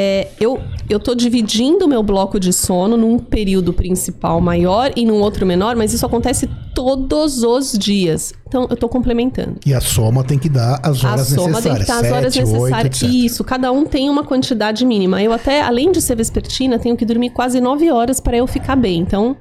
[0.00, 5.04] é, eu, eu tô dividindo o meu bloco de sono num período principal maior e
[5.04, 8.32] num outro menor, mas isso acontece todos os dias.
[8.46, 9.56] Então, eu tô complementando.
[9.66, 11.88] E a soma tem que dar as A horas soma tem que necessárias.
[11.88, 13.02] estar as horas necessárias.
[13.02, 15.20] Isso, cada um tem uma quantidade mínima.
[15.20, 18.76] Eu até, além de ser vespertina, tenho que dormir quase nove horas para eu ficar
[18.76, 19.00] bem.
[19.00, 19.36] Então.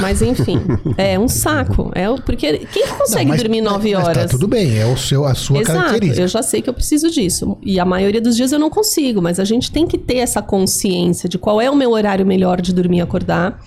[0.00, 0.58] Mas enfim,
[0.96, 1.90] é um saco.
[1.94, 4.22] É, porque quem que consegue Não, mas- dormir nove mas horas?
[4.24, 6.22] Tá tudo bem, é o seu, a sua Exato, característica.
[6.22, 7.58] eu já sei que eu preciso disso.
[7.62, 10.40] E a maioria dos dias eu não consigo, mas a gente tem que ter essa
[10.40, 13.60] consciência de qual é o meu horário melhor de dormir e acordar,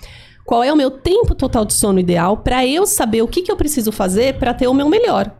[0.46, 3.52] qual é o meu tempo total de sono ideal, para eu saber o que, que
[3.52, 5.30] eu preciso fazer para ter o meu melhor.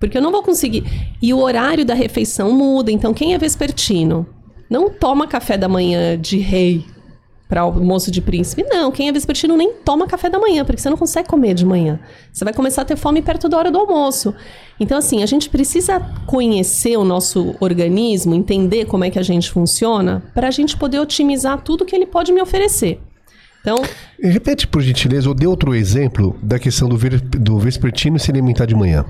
[0.00, 0.84] Porque eu não vou conseguir.
[1.20, 4.26] E o horário da refeição muda, então quem é vespertino
[4.68, 6.84] não toma café da manhã de rei
[7.50, 8.62] para almoço de príncipe.
[8.62, 11.66] Não, quem é vespertino nem toma café da manhã, porque você não consegue comer de
[11.66, 11.98] manhã.
[12.32, 14.32] Você vai começar a ter fome perto da hora do almoço.
[14.78, 19.50] Então, assim, a gente precisa conhecer o nosso organismo, entender como é que a gente
[19.50, 23.00] funciona, para a gente poder otimizar tudo que ele pode me oferecer.
[23.60, 23.82] Então,
[24.22, 28.64] Repete, por gentileza, ou dê outro exemplo da questão do, ver- do vespertino se alimentar
[28.64, 29.04] de manhã.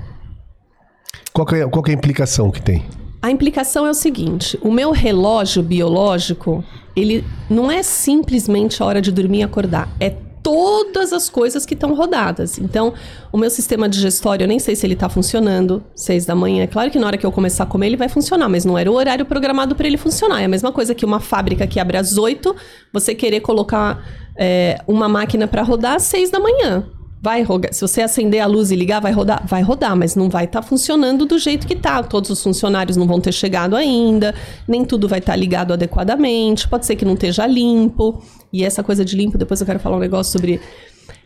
[1.31, 2.83] Qual é, qual é a implicação que tem?
[3.21, 6.63] A implicação é o seguinte: o meu relógio biológico,
[6.95, 10.09] ele não é simplesmente a hora de dormir e acordar, é
[10.43, 12.57] todas as coisas que estão rodadas.
[12.57, 12.93] Então,
[13.31, 16.63] o meu sistema digestório, eu nem sei se ele está funcionando, seis da manhã.
[16.63, 18.75] É claro que na hora que eu começar a comer ele vai funcionar, mas não
[18.75, 20.41] era o horário programado para ele funcionar.
[20.41, 22.55] É a mesma coisa que uma fábrica que abre às oito,
[22.91, 24.03] você querer colocar
[24.35, 26.87] é, uma máquina para rodar às seis da manhã.
[27.23, 27.71] Vai rodar.
[27.71, 29.45] Se você acender a luz e ligar, vai rodar?
[29.45, 32.01] Vai rodar, mas não vai estar funcionando do jeito que tá.
[32.01, 34.33] Todos os funcionários não vão ter chegado ainda,
[34.67, 38.23] nem tudo vai estar ligado adequadamente, pode ser que não esteja limpo.
[38.51, 40.59] E essa coisa de limpo, depois eu quero falar um negócio sobre.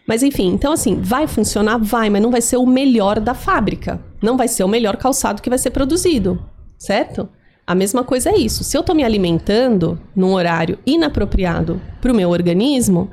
[0.06, 1.78] Mas enfim, então assim, vai funcionar?
[1.78, 4.04] Vai, mas não vai ser o melhor da fábrica.
[4.22, 6.44] Não vai ser o melhor calçado que vai ser produzido,
[6.78, 7.30] certo?
[7.66, 8.66] A mesma coisa é isso.
[8.66, 13.10] Se eu tô me alimentando num horário inapropriado para o meu organismo,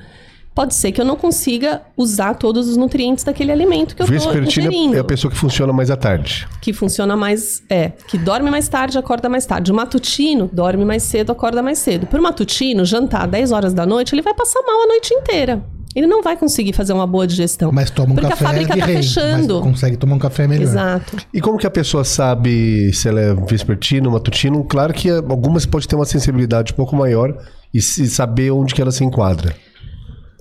[0.54, 4.32] pode ser que eu não consiga usar todos os nutrientes daquele alimento que eu estou
[4.32, 4.96] Vespertina ingerindo.
[4.96, 6.46] é a pessoa que funciona mais à tarde.
[6.60, 9.72] Que funciona mais, é, que dorme mais tarde, acorda mais tarde.
[9.72, 12.06] O matutino dorme mais cedo, acorda mais cedo.
[12.06, 15.62] Por matutino, jantar 10 horas da noite, ele vai passar mal a noite inteira.
[15.94, 17.70] Ele não vai conseguir fazer uma boa digestão.
[17.70, 19.56] Mas toma um porque café a fábrica tá rei, fechando.
[19.56, 20.62] Mas consegue tomar um café melhor.
[20.62, 21.18] Exato.
[21.32, 24.64] E como que a pessoa sabe se ela é vespertino, matutino?
[24.64, 27.36] Claro que algumas pode ter uma sensibilidade um pouco maior
[27.74, 29.54] e se saber onde que ela se enquadra.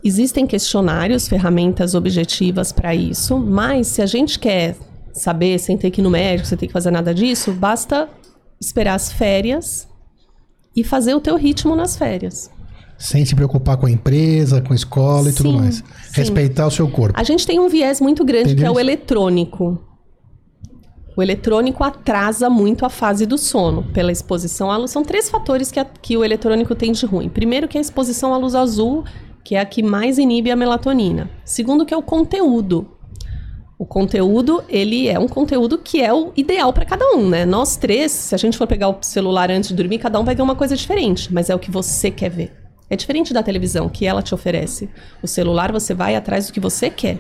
[0.04, 4.76] Existem questionários, ferramentas objetivas para isso, mas se a gente quer
[5.14, 8.10] saber sem ter que ir no médico, sem ter que fazer nada disso, basta
[8.60, 9.88] esperar as férias
[10.76, 12.50] e fazer o teu ritmo nas férias.
[12.98, 15.76] Sem se preocupar com a empresa, com a escola e tudo Sim, mais.
[15.76, 15.84] sim.
[16.14, 17.20] Respeitar o seu corpo.
[17.20, 18.74] A gente tem um viés muito grande que é Entendeu?
[18.74, 19.84] o eletrônico.
[21.18, 24.92] O eletrônico atrasa muito a fase do sono pela exposição à luz.
[24.92, 27.28] São três fatores que, a- que o eletrônico tem de ruim.
[27.28, 29.04] Primeiro, que é a exposição à luz azul,
[29.44, 31.30] que é a que mais inibe a melatonina.
[31.44, 32.98] Segundo, que é o conteúdo.
[33.78, 37.46] O conteúdo, ele é um conteúdo que é o ideal para cada um, né?
[37.46, 40.36] Nós três, se a gente for pegar o celular antes de dormir, cada um vai
[40.36, 42.54] ver uma coisa diferente, mas é o que você quer ver.
[42.90, 44.90] É diferente da televisão, que ela te oferece.
[45.24, 47.20] O celular, você vai atrás do que você quer.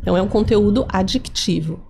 [0.00, 1.80] Então, é um conteúdo adictivo.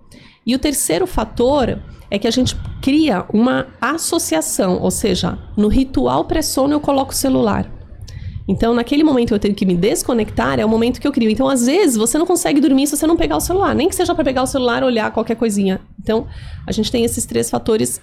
[0.43, 6.25] E o terceiro fator é que a gente cria uma associação, ou seja, no ritual
[6.25, 7.76] pré-sono eu coloco o celular.
[8.47, 11.29] Então, naquele momento eu tenho que me desconectar, é o momento que eu crio.
[11.29, 13.75] Então, às vezes, você não consegue dormir se você não pegar o celular.
[13.75, 15.81] Nem que seja para pegar o celular, olhar qualquer coisinha.
[15.99, 16.27] Então,
[16.65, 17.99] a gente tem esses três fatores.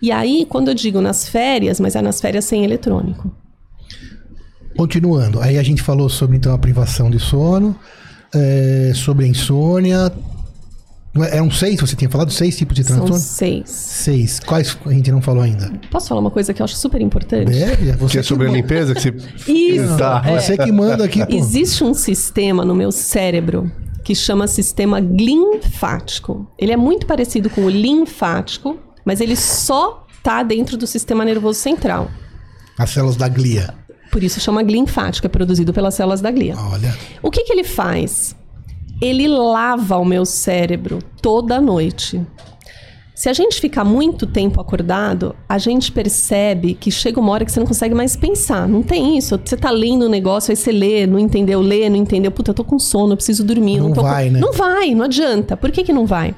[0.00, 3.30] E aí, quando eu digo nas férias, mas é nas férias sem eletrônico.
[4.76, 7.76] Continuando, aí a gente falou sobre então a privação de sono,
[8.34, 10.10] é, sobre a insônia.
[11.14, 12.30] Não é- Eram seis, você tinha falado?
[12.32, 13.22] Seis tipos de São transtorno?
[13.22, 13.68] seis.
[13.68, 14.40] Seis.
[14.40, 15.70] Quais a gente não falou ainda?
[15.90, 17.50] Posso falar uma coisa que eu acho super importante?
[17.50, 18.60] Deve, você Que é sobre a manda.
[18.62, 19.52] limpeza que você.
[19.52, 19.96] Isso.
[19.98, 20.22] Tá.
[20.24, 20.40] é.
[20.40, 21.34] Você que manda aqui, pô.
[21.34, 23.70] Existe um sistema no meu cérebro
[24.02, 26.46] que chama sistema linfático.
[26.58, 31.58] Ele é muito parecido com o linfático, mas ele só tá dentro do sistema nervoso
[31.58, 32.10] central.
[32.78, 33.74] As células da glia.
[34.10, 36.54] Por isso chama linfático, é produzido pelas células da glia.
[36.56, 36.94] Olha.
[37.22, 38.34] O que, que ele faz?
[39.02, 42.20] Ele lava o meu cérebro toda noite.
[43.14, 47.52] Se a gente ficar muito tempo acordado, a gente percebe que chega uma hora que
[47.52, 48.66] você não consegue mais pensar.
[48.66, 49.38] Não tem isso.
[49.44, 52.30] Você tá lendo um negócio, aí você lê, não entendeu, lê, não entendeu.
[52.30, 53.76] Puta, eu tô com sono, eu preciso dormir.
[53.76, 54.40] eu Não tô com- vai, né?
[54.40, 55.56] Não vai, não adianta.
[55.56, 56.34] Por que, que não vai?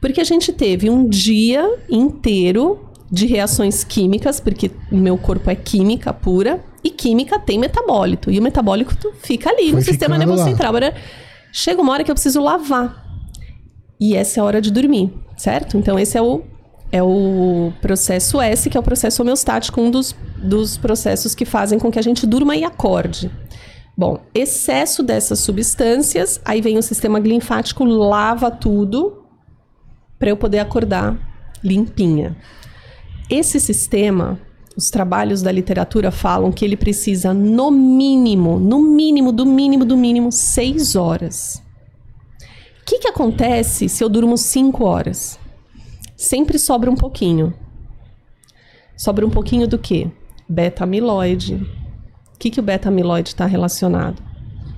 [0.00, 2.80] Porque a gente teve um dia inteiro
[3.10, 8.30] de reações químicas, porque o meu corpo é química pura, e química tem metabólito.
[8.30, 8.92] E o metabólico
[9.22, 10.68] fica ali Foi no sistema nervoso central.
[10.68, 10.94] Agora,
[11.54, 13.06] chega uma hora que eu preciso lavar.
[14.00, 15.78] E essa é a hora de dormir, certo?
[15.78, 16.42] Então, esse é o,
[16.90, 21.78] é o processo S, que é o processo homeostático, um dos, dos processos que fazem
[21.78, 23.30] com que a gente durma e acorde.
[23.96, 29.24] Bom, excesso dessas substâncias, aí vem o sistema linfático, lava tudo
[30.18, 31.16] para eu poder acordar
[31.62, 32.36] limpinha.
[33.30, 34.40] Esse sistema,
[34.76, 39.96] os trabalhos da literatura falam que ele precisa, no mínimo, no mínimo, do mínimo, do
[39.96, 41.62] mínimo, seis horas.
[42.80, 45.38] O que, que acontece se eu durmo cinco horas?
[46.16, 47.54] Sempre sobra um pouquinho.
[48.96, 50.10] Sobra um pouquinho do quê?
[50.48, 51.54] Beta-amiloide.
[52.34, 54.22] O que, que o beta-amiloide está relacionado?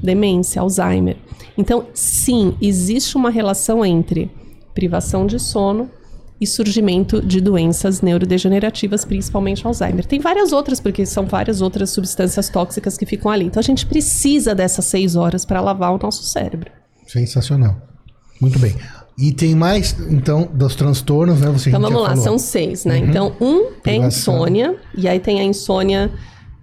[0.03, 1.17] Demência, Alzheimer.
[1.57, 4.31] Então, sim, existe uma relação entre
[4.75, 5.91] privação de sono
[6.41, 10.05] e surgimento de doenças neurodegenerativas, principalmente Alzheimer.
[10.05, 13.47] Tem várias outras, porque são várias outras substâncias tóxicas que ficam ali.
[13.47, 16.71] Então, a gente precisa dessas seis horas para lavar o nosso cérebro.
[17.07, 17.77] Sensacional.
[18.41, 18.75] Muito bem.
[19.19, 21.51] E tem mais, então, dos transtornos, né?
[21.51, 22.23] Você Então vamos lá, falou.
[22.23, 22.99] são seis, né?
[22.99, 26.11] Então, um é insônia, e aí tem a insônia,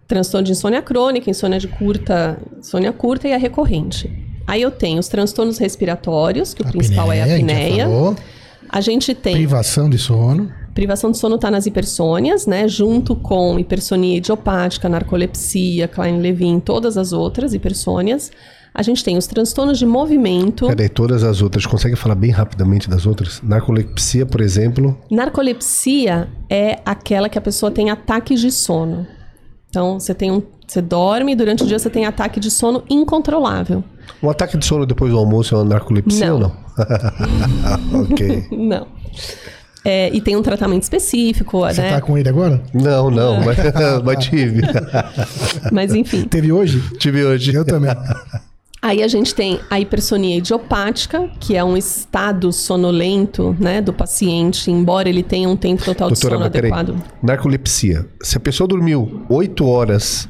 [0.08, 4.08] transtorno de insônia crônica, insônia de curta, insônia curta e a recorrente.
[4.46, 7.88] Aí eu tenho os transtornos respiratórios, que o principal é a gente já apneia.
[8.74, 10.52] A gente tem Privação de sono.
[10.74, 12.68] privação de sono tá nas hipersônias, né?
[12.68, 18.32] Junto com hipersonia idiopática, narcolepsia, Klein-Levin, todas as outras hipersônias.
[18.74, 20.66] A gente tem os transtornos de movimento.
[20.66, 21.68] Peraí, todas as outras.
[21.68, 23.40] Consegue falar bem rapidamente das outras?
[23.44, 24.98] Narcolepsia, por exemplo.
[25.12, 29.06] Narcolepsia é aquela que a pessoa tem ataques de sono.
[29.74, 32.84] Então, você tem um, você dorme e durante o dia você tem ataque de sono
[32.88, 33.84] incontrolável.
[34.22, 36.36] Um ataque de sono depois do almoço é uma narcolepsia Não.
[36.36, 38.02] ou não?
[38.04, 38.46] ok.
[38.56, 38.86] Não.
[39.84, 41.90] É, e tem um tratamento específico, Você né?
[41.90, 42.62] tá com ele agora?
[42.72, 43.58] Não, não, mas,
[44.06, 44.62] mas tive.
[45.72, 46.24] Mas enfim.
[46.26, 46.80] Teve hoje?
[47.00, 47.52] tive hoje.
[47.56, 47.90] Eu também.
[48.84, 54.70] Aí a gente tem a hipersonia idiopática, que é um estado sonolento, né, do paciente,
[54.70, 56.70] embora ele tenha um tempo total de Doutora, sono mas peraí.
[56.70, 57.02] adequado.
[57.24, 58.06] Narcolepsia.
[58.22, 60.28] Se a pessoa dormiu 8 horas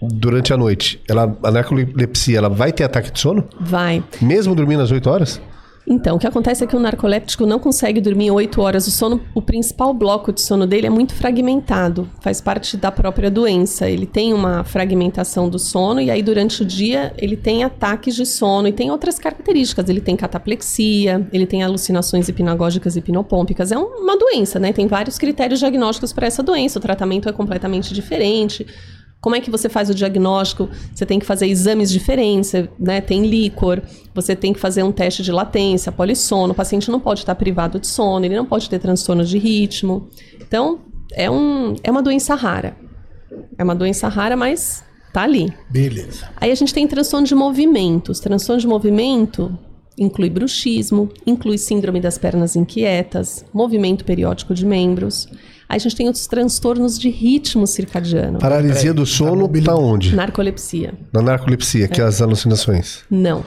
[0.00, 3.48] durante a noite, ela, a narcolepsia, ela vai ter ataque de sono?
[3.60, 4.00] Vai.
[4.20, 5.40] Mesmo dormindo às 8 horas?
[5.86, 8.86] Então, o que acontece é que o narcoléptico não consegue dormir 8 horas.
[8.86, 13.30] O sono, o principal bloco de sono dele é muito fragmentado, faz parte da própria
[13.30, 13.88] doença.
[13.90, 18.24] Ele tem uma fragmentação do sono e aí durante o dia ele tem ataques de
[18.24, 19.88] sono e tem outras características.
[19.88, 23.72] Ele tem cataplexia, ele tem alucinações hipnagógicas e hipnopômpicas.
[23.72, 24.72] É uma doença, né?
[24.72, 26.78] Tem vários critérios diagnósticos para essa doença.
[26.78, 28.66] O tratamento é completamente diferente.
[29.22, 30.68] Como é que você faz o diagnóstico?
[30.92, 33.00] Você tem que fazer exames diferentes, né?
[33.00, 33.80] Tem líquor,
[34.12, 36.52] você tem que fazer um teste de latência, polissono.
[36.52, 40.08] O paciente não pode estar privado de sono, ele não pode ter transtorno de ritmo.
[40.40, 40.80] Então,
[41.12, 42.76] é, um, é uma doença rara.
[43.56, 45.54] É uma doença rara, mas tá ali.
[45.70, 46.28] Beleza.
[46.36, 48.18] Aí a gente tem transtorno de movimentos.
[48.18, 49.56] Transtorno de movimento
[49.98, 55.28] inclui bruxismo, inclui síndrome das pernas inquietas, movimento periódico de membros.
[55.68, 58.38] Aí a gente tem os transtornos de ritmo circadiano.
[58.38, 60.14] Paralisia do sono tá onde?
[60.14, 60.94] Narcolepsia.
[61.12, 63.00] Na narcolepsia, que é as alucinações.
[63.10, 63.44] Não.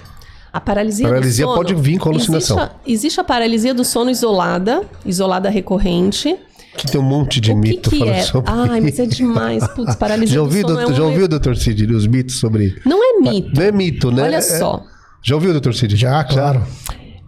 [0.52, 1.64] A paralisia, Paralisia do sono...
[1.64, 2.58] pode vir com alucinação.
[2.58, 6.36] Existe a, existe a paralisia do sono isolada, isolada recorrente.
[6.78, 8.22] Que tem um monte de o que mito que falando é?
[8.22, 8.52] sobre.
[8.52, 9.68] Ai, mas é demais.
[9.68, 10.98] Putz, paralisia já do ouviu, sono doutor, é um...
[10.98, 12.82] já ouviu, doutor Cid, os mitos sobre.
[12.86, 13.52] Não é mito.
[13.54, 14.24] Não é mito, né?
[14.24, 14.84] Olha É- só.
[15.26, 15.96] Já ouviu, doutor Cid?
[15.96, 16.64] Já, claro.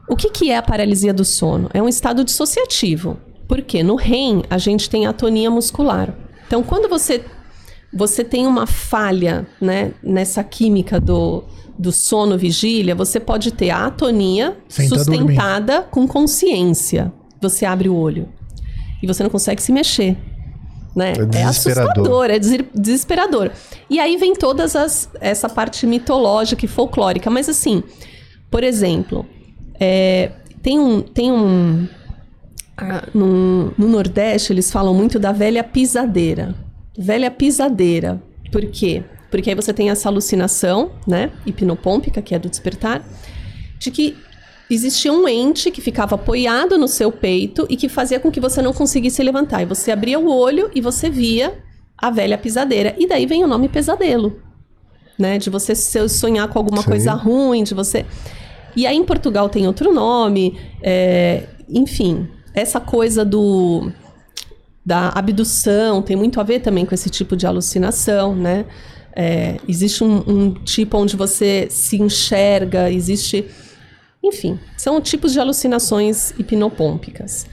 [0.08, 1.68] O que, que é a paralisia do sono?
[1.74, 3.18] É um estado dissociativo.
[3.48, 6.14] Porque no REM a gente tem atonia muscular.
[6.46, 7.26] Então, quando você,
[7.92, 11.44] você tem uma falha né, nessa química do,
[11.76, 17.12] do sono vigília, você pode ter a atonia Sem tá sustentada com consciência.
[17.42, 18.30] Você abre o olho
[19.02, 20.16] e você não consegue se mexer.
[20.98, 21.12] Né?
[21.12, 21.92] É desesperador.
[21.92, 23.52] assustador, é des- desesperador.
[23.88, 27.30] E aí vem todas as essa parte mitológica e folclórica.
[27.30, 27.84] Mas assim,
[28.50, 29.24] por exemplo,
[29.80, 30.32] é,
[30.64, 31.88] tem um, tem um
[32.76, 36.56] ah, no, no Nordeste eles falam muito da velha pisadeira.
[36.98, 38.20] Velha pisadeira.
[38.52, 39.04] Por quê?
[39.30, 41.30] Porque aí você tem essa alucinação, né?
[41.46, 43.04] Hipnopômpica, que é do despertar,
[43.78, 44.18] de que
[44.76, 48.62] existia um ente que ficava apoiado no seu peito e que fazia com que você
[48.62, 49.62] não conseguisse levantar.
[49.62, 51.58] E você abria o olho e você via
[51.98, 52.96] a velha pisadeira.
[52.98, 54.42] E daí vem o nome pesadelo.
[55.18, 55.38] Né?
[55.38, 56.90] De você sonhar com alguma Sim.
[56.90, 58.06] coisa ruim, de você.
[58.76, 60.60] E aí em Portugal tem outro nome.
[60.82, 63.92] é, Enfim, essa coisa do
[64.86, 68.66] da abdução tem muito a ver também com esse tipo de alucinação, né?
[69.14, 73.46] É, existe um, um tipo onde você se enxerga, existe.
[74.28, 77.48] Enfim, são tipos de alucinações hipnopômpicas.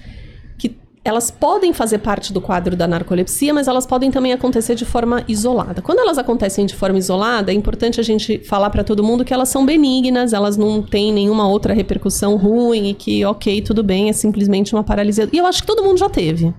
[0.59, 4.85] Que elas podem fazer parte do quadro da narcolepsia, mas elas podem também acontecer de
[4.85, 5.81] forma isolada.
[5.81, 9.33] Quando elas acontecem de forma isolada, é importante a gente falar para todo mundo que
[9.33, 14.09] elas são benignas, elas não têm nenhuma outra repercussão ruim e que, ok, tudo bem,
[14.09, 15.29] é simplesmente uma paralisia.
[15.33, 16.53] E eu acho que todo mundo já teve.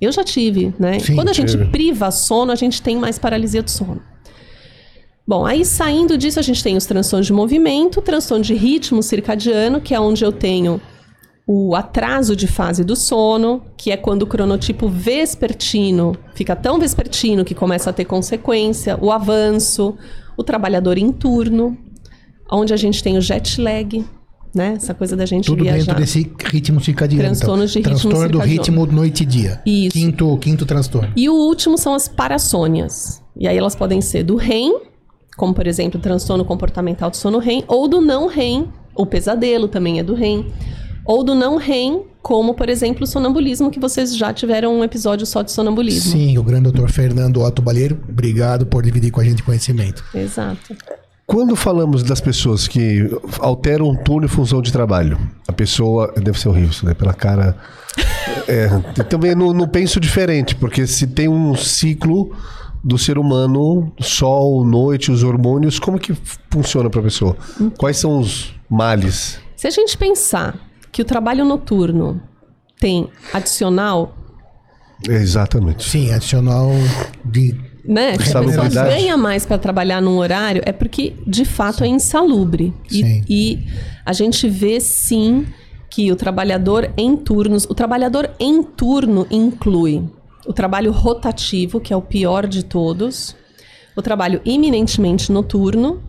[0.00, 0.98] Eu já tive, né?
[0.98, 4.02] Sim, Quando a gente priva sono, a gente tem mais paralisia do sono.
[5.26, 9.80] Bom, aí saindo disso, a gente tem os transtornos de movimento, transtorno de ritmo circadiano,
[9.80, 10.80] que é onde eu tenho
[11.46, 17.44] o atraso de fase do sono, que é quando o cronotipo vespertino fica tão vespertino
[17.44, 19.96] que começa a ter consequência, o avanço,
[20.36, 21.76] o trabalhador em turno,
[22.50, 24.04] onde a gente tem o jet lag,
[24.54, 24.74] né?
[24.76, 25.78] Essa coisa da gente Tudo viajar.
[25.78, 27.24] dentro desse ritmo circadiano.
[27.24, 28.62] Transtorno de ritmo transtorno do circadiano.
[28.62, 29.62] ritmo noite e dia.
[29.66, 29.96] Isso.
[29.96, 31.12] Quinto, quinto transtorno.
[31.14, 33.22] E o último são as parassônias.
[33.36, 34.74] E aí elas podem ser do REM,
[35.36, 39.98] como por exemplo, transtorno comportamental do sono REM, ou do não REM, o pesadelo também
[39.98, 40.46] é do REM,
[41.04, 45.26] ou do não REM, como por exemplo o sonambulismo, que vocês já tiveram um episódio
[45.26, 46.12] só de sonambulismo.
[46.12, 50.02] Sim, o grande doutor Fernando Otto Balheiro, obrigado por dividir com a gente conhecimento.
[50.14, 50.74] Exato.
[51.26, 53.10] Quando falamos das pessoas que
[53.40, 55.18] alteram turno e função de trabalho,
[55.48, 56.12] a pessoa.
[56.16, 56.94] Deve ser horrível isso, né?
[56.94, 57.56] Pela cara.
[58.46, 58.68] É,
[59.08, 62.30] também não, não penso diferente, porque se tem um ciclo
[62.86, 66.16] do ser humano, sol, noite, os hormônios, como que
[66.50, 67.36] funciona para a pessoa?
[67.76, 69.40] Quais são os males?
[69.56, 70.56] Se a gente pensar
[70.92, 72.22] que o trabalho noturno
[72.78, 74.14] tem adicional,
[75.08, 75.82] É, exatamente.
[75.84, 76.70] Sim, adicional
[77.24, 77.54] de.
[77.84, 78.16] né?
[78.18, 82.72] Se a pessoa ganha mais para trabalhar num horário, é porque de fato é insalubre.
[82.88, 83.24] Sim.
[83.28, 83.66] E, e
[84.04, 85.44] a gente vê sim
[85.90, 90.04] que o trabalhador em turnos, o trabalhador em turno inclui
[90.46, 93.36] o trabalho rotativo, que é o pior de todos,
[93.96, 96.02] o trabalho eminentemente noturno,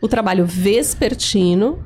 [0.00, 1.78] o trabalho vespertino,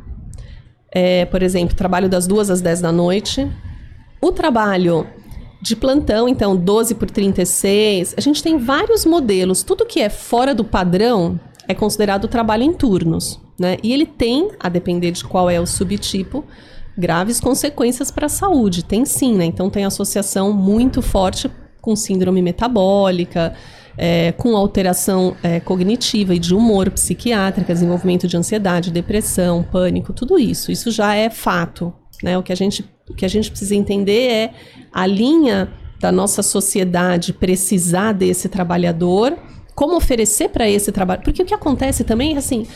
[0.93, 3.51] é, por exemplo, trabalho das duas às 10 da noite,
[4.21, 5.07] o trabalho
[5.61, 9.63] de plantão, então 12 por 36, a gente tem vários modelos.
[9.63, 13.79] Tudo que é fora do padrão é considerado trabalho em turnos, né?
[13.83, 16.45] E ele tem, a depender de qual é o subtipo,
[16.97, 18.85] graves consequências para a saúde.
[18.85, 19.47] Tem sim, né?
[19.47, 21.51] Então tem associação muito forte
[21.85, 23.53] com síndrome metabólica,
[23.97, 30.39] é, com alteração é, cognitiva e de humor, psiquiátrica, desenvolvimento de ansiedade, depressão, pânico, tudo
[30.39, 30.73] isso.
[30.73, 31.93] Isso já é fato.
[32.23, 32.39] Né?
[32.39, 34.51] O, que a gente, o que a gente precisa entender é
[34.91, 35.71] a linha
[36.01, 39.37] da nossa sociedade precisar desse trabalhador,
[39.75, 41.21] como oferecer para esse trabalho.
[41.23, 42.67] Porque o que acontece também é assim.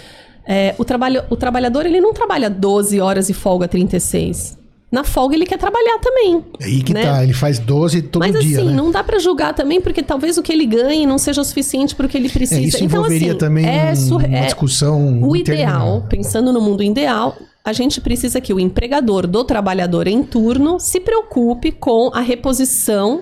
[0.46, 4.57] É, o, trabalho, o trabalhador ele não trabalha 12 horas e folga 36.
[4.90, 6.42] Na folga ele quer trabalhar também.
[6.60, 7.02] É aí que né?
[7.02, 8.74] tá, ele faz 12 todo Mas dia, assim, né?
[8.74, 11.94] não dá pra julgar também, porque talvez o que ele ganhe não seja o suficiente
[11.94, 12.60] para o que ele precisa.
[12.60, 15.86] É, isso então, envolveria assim, também é uma é- discussão o interminável.
[15.88, 20.80] ideal, pensando no mundo ideal, a gente precisa que o empregador do trabalhador em turno
[20.80, 23.20] se preocupe com a reposição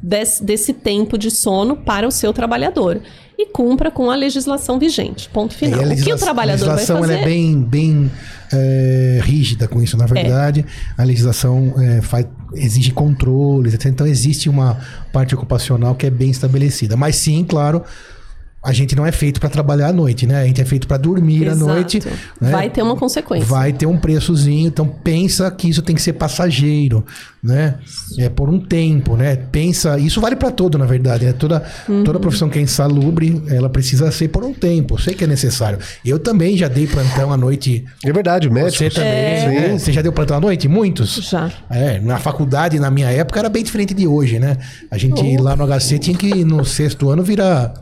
[0.00, 3.00] desse, desse tempo de sono para o seu trabalhador
[3.36, 5.28] e cumpra com a legislação vigente.
[5.30, 5.80] Ponto final.
[5.80, 7.12] É, e a o que o trabalhador A vai legislação fazer?
[7.14, 8.10] ela é bem, bem
[8.52, 10.64] é, rígida com isso, na verdade.
[10.96, 13.86] A legislação é, faz, exige controles, etc.
[13.86, 14.78] então existe uma
[15.12, 16.96] parte ocupacional que é bem estabelecida.
[16.96, 17.82] Mas sim, claro,
[18.64, 20.40] a gente não é feito para trabalhar à noite, né?
[20.42, 21.66] A gente é feito para dormir à Exato.
[21.70, 22.02] noite.
[22.40, 22.50] né?
[22.50, 23.46] Vai ter uma consequência.
[23.46, 27.04] Vai ter um preçozinho, então pensa que isso tem que ser passageiro,
[27.42, 27.74] né?
[28.18, 29.36] É por um tempo, né?
[29.36, 31.32] Pensa, isso vale para todo, na verdade, né?
[31.32, 32.02] Toda Uhum.
[32.04, 34.94] toda profissão que é insalubre, ela precisa ser por um tempo.
[34.94, 35.78] Eu sei que é necessário.
[36.04, 37.84] Eu também já dei plantão à noite.
[38.04, 38.78] É verdade, médico.
[38.78, 39.78] Você também, né?
[39.78, 40.66] Você já deu plantão à noite?
[40.68, 41.16] Muitos?
[41.30, 41.50] Já.
[41.68, 44.56] É, na faculdade, na minha época, era bem diferente de hoje, né?
[44.90, 45.42] A gente Oh.
[45.42, 47.74] lá no HC tinha que, no sexto ano, virar.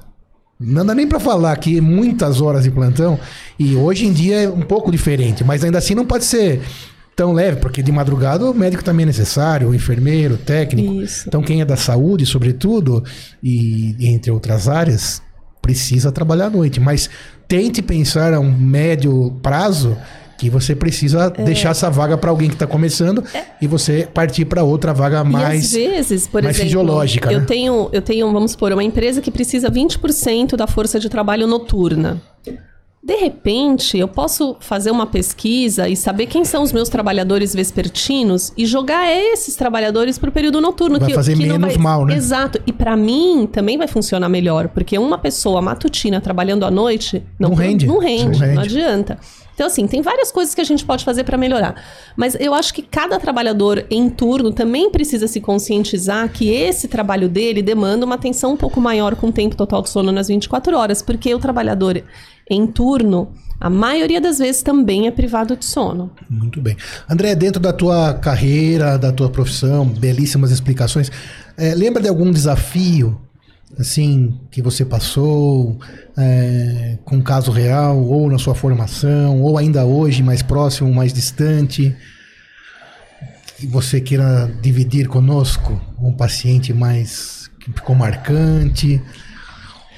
[0.62, 3.18] Não dá nem pra falar aqui muitas horas de plantão.
[3.58, 6.60] E hoje em dia é um pouco diferente, mas ainda assim não pode ser
[7.14, 11.02] tão leve, porque de madrugada o médico também é necessário, o enfermeiro, o técnico.
[11.02, 11.28] Isso.
[11.28, 13.04] Então quem é da saúde, sobretudo,
[13.42, 15.22] e entre outras áreas,
[15.60, 16.80] precisa trabalhar à noite.
[16.80, 17.10] Mas
[17.46, 19.96] tente pensar a um médio prazo
[20.43, 21.43] que você precisa É.
[21.45, 23.22] deixar essa vaga para alguém que está começando
[23.61, 25.72] e você partir para outra vaga E às mais.
[25.72, 27.47] vezes, por mais exemplo, fisiológica, eu né?
[27.47, 32.20] tenho, eu tenho, vamos supor, uma empresa que precisa 20% da força de trabalho noturna.
[33.05, 38.53] De repente, eu posso fazer uma pesquisa e saber quem são os meus trabalhadores vespertinos
[38.57, 40.99] e jogar esses trabalhadores para o período noturno.
[41.01, 42.16] Vai que, fazer que não menos vai- mal, né?
[42.16, 42.61] Exato.
[42.66, 47.55] E para mim também vai funcionar melhor, porque uma pessoa matutina trabalhando à noite Não
[47.55, 47.86] rende.
[47.86, 48.55] Não rende, Não rende.
[48.55, 49.18] não adianta.
[49.55, 51.74] Então, assim, tem várias coisas que a gente pode fazer para melhorar.
[52.16, 57.28] Mas eu acho que cada trabalhador em turno também precisa se conscientizar que esse trabalho
[57.28, 60.76] dele demanda uma atenção um pouco maior com o tempo total de sono nas 24
[60.76, 62.03] horas, porque o trabalhador
[62.50, 66.11] em turno, a maioria das vezes também é privado de sono.
[66.28, 66.76] Muito bem.
[67.09, 71.11] André, dentro da tua carreira, da tua profissão, belíssimas explicações.
[71.57, 73.20] é, lembra de algum desafio,
[73.78, 75.78] assim, que você passou
[76.16, 81.12] é, com um caso real, ou na sua formação, ou ainda hoje, mais próximo, mais
[81.12, 81.96] distante,
[83.58, 85.80] que você queira dividir conosco?
[86.00, 89.00] Um paciente mais que ficou marcante,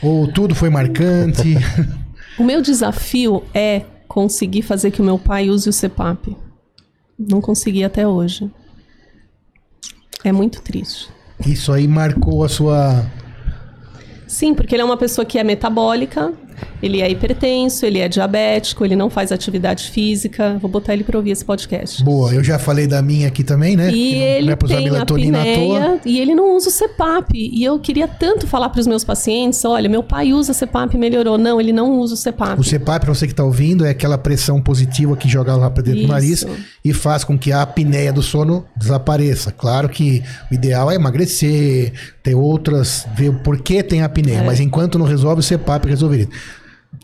[0.02, 1.54] ou tudo foi marcante?
[2.36, 6.36] O meu desafio é conseguir fazer que o meu pai use o CPAP.
[7.16, 8.50] Não consegui até hoje.
[10.24, 11.08] É muito triste.
[11.46, 13.06] Isso aí marcou a sua.
[14.34, 16.32] Sim, porque ele é uma pessoa que é metabólica,
[16.82, 20.56] ele é hipertenso, ele é diabético, ele não faz atividade física.
[20.60, 22.02] Vou botar ele para ouvir esse podcast.
[22.04, 23.90] Boa, eu já falei da minha aqui também, né?
[23.90, 26.68] E Que não- não ele é pra usar tem melatonina apneia e ele não usa
[26.68, 27.32] o CPAP.
[27.34, 30.98] E eu queria tanto falar para os meus pacientes, olha, meu pai usa CPAP e
[30.98, 31.38] melhorou.
[31.38, 32.58] Não, ele não usa o CPAP.
[32.60, 35.82] O CPAP, pra você que tá ouvindo, é aquela pressão positiva que joga lá pra
[35.82, 36.12] dentro do Isso.
[36.12, 36.46] nariz
[36.84, 39.50] e faz com que a apneia do sono desapareça.
[39.52, 41.92] Claro que o ideal é emagrecer,
[42.22, 46.28] ter outras, ver o porquê tem apneia, mas enquanto não resolve, o CPAP resolveria.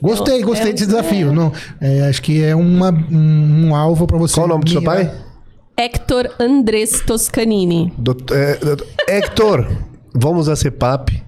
[0.02, 1.28] Gostei, É, gostei é, desse desafio.
[1.30, 1.32] é.
[1.32, 4.34] Não, é, acho que é uma, um, um alvo pra você.
[4.34, 4.96] Qual o nome do seu mirar.
[4.96, 5.12] pai?
[5.76, 7.92] Hector Andrés Toscanini.
[7.96, 9.66] Doutor, é, doutor- Hector,
[10.14, 11.22] vamos a CEPAP.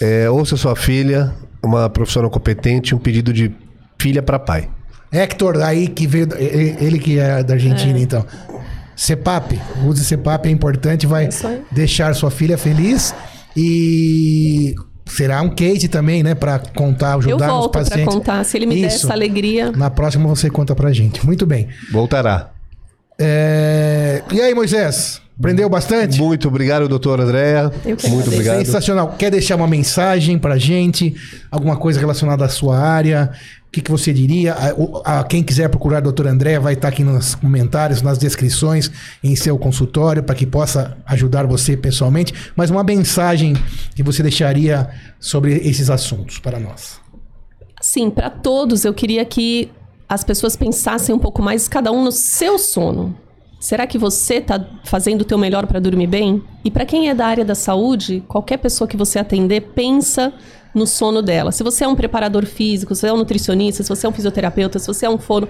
[0.00, 1.32] É, ouça sua filha,
[1.62, 3.50] uma profissional competente, um pedido de
[3.98, 4.68] filha para pai.
[5.12, 6.28] Hector, aí que veio.
[6.38, 8.24] Ele que é da Argentina, então.
[8.96, 11.62] CEPAP, use CEPAP, é importante, vai Isso aí.
[11.72, 13.14] deixar sua filha feliz
[13.56, 14.74] e
[15.10, 18.14] será um case também, né, Pra contar, Eu ajudar os volto para pacientes.
[18.14, 18.44] contar.
[18.44, 19.06] Se ele me der Isso.
[19.06, 19.70] essa alegria.
[19.72, 21.24] Na próxima você conta pra gente.
[21.26, 21.68] Muito bem.
[21.92, 22.50] Voltará.
[23.18, 25.20] É, E aí, Moisés?
[25.40, 26.20] Aprendeu bastante?
[26.20, 27.72] Muito obrigado, doutor Andréa.
[27.86, 28.28] Eu que Muito agradeço.
[28.34, 28.66] obrigado.
[28.66, 29.14] Sensacional.
[29.18, 31.14] Quer deixar uma mensagem pra gente?
[31.50, 33.32] Alguma coisa relacionada à sua área?
[33.66, 34.52] O que, que você diria?
[35.04, 38.90] A, a- quem quiser procurar a doutora André vai estar aqui nos comentários, nas descrições,
[39.24, 42.34] em seu consultório, para que possa ajudar você pessoalmente.
[42.54, 43.54] Mas uma mensagem
[43.96, 47.00] que você deixaria sobre esses assuntos para nós.
[47.80, 49.70] Sim, para todos, eu queria que
[50.06, 53.16] as pessoas pensassem um pouco mais, cada um no seu sono.
[53.60, 56.42] Será que você está fazendo o teu melhor para dormir bem?
[56.64, 60.32] E para quem é da área da saúde, qualquer pessoa que você atender, pensa
[60.74, 61.52] no sono dela.
[61.52, 64.12] Se você é um preparador físico, se você é um nutricionista, se você é um
[64.12, 65.46] fisioterapeuta, se você é um fono,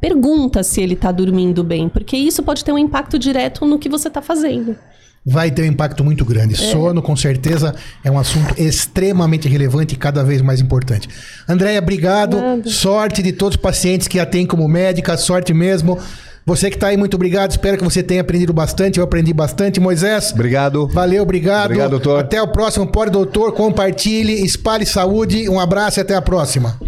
[0.00, 3.88] pergunta se ele está dormindo bem, porque isso pode ter um impacto direto no que
[3.88, 4.76] você está fazendo.
[5.24, 6.56] Vai ter um impacto muito grande.
[6.56, 11.08] Sono, com certeza, é um assunto extremamente relevante e cada vez mais importante.
[11.48, 12.36] Andréia, obrigado.
[12.36, 12.68] Nada.
[12.68, 15.98] Sorte de todos os pacientes que a têm como médica, sorte mesmo.
[16.46, 17.50] Você que está aí, muito obrigado.
[17.52, 18.98] Espero que você tenha aprendido bastante.
[18.98, 19.80] Eu aprendi bastante.
[19.80, 20.86] Moisés, Obrigado.
[20.88, 21.66] valeu, obrigado.
[21.66, 22.20] Obrigado, doutor.
[22.20, 23.52] Até o próximo Pode Doutor.
[23.52, 25.48] Compartilhe, espalhe saúde.
[25.48, 26.78] Um abraço e até a próxima.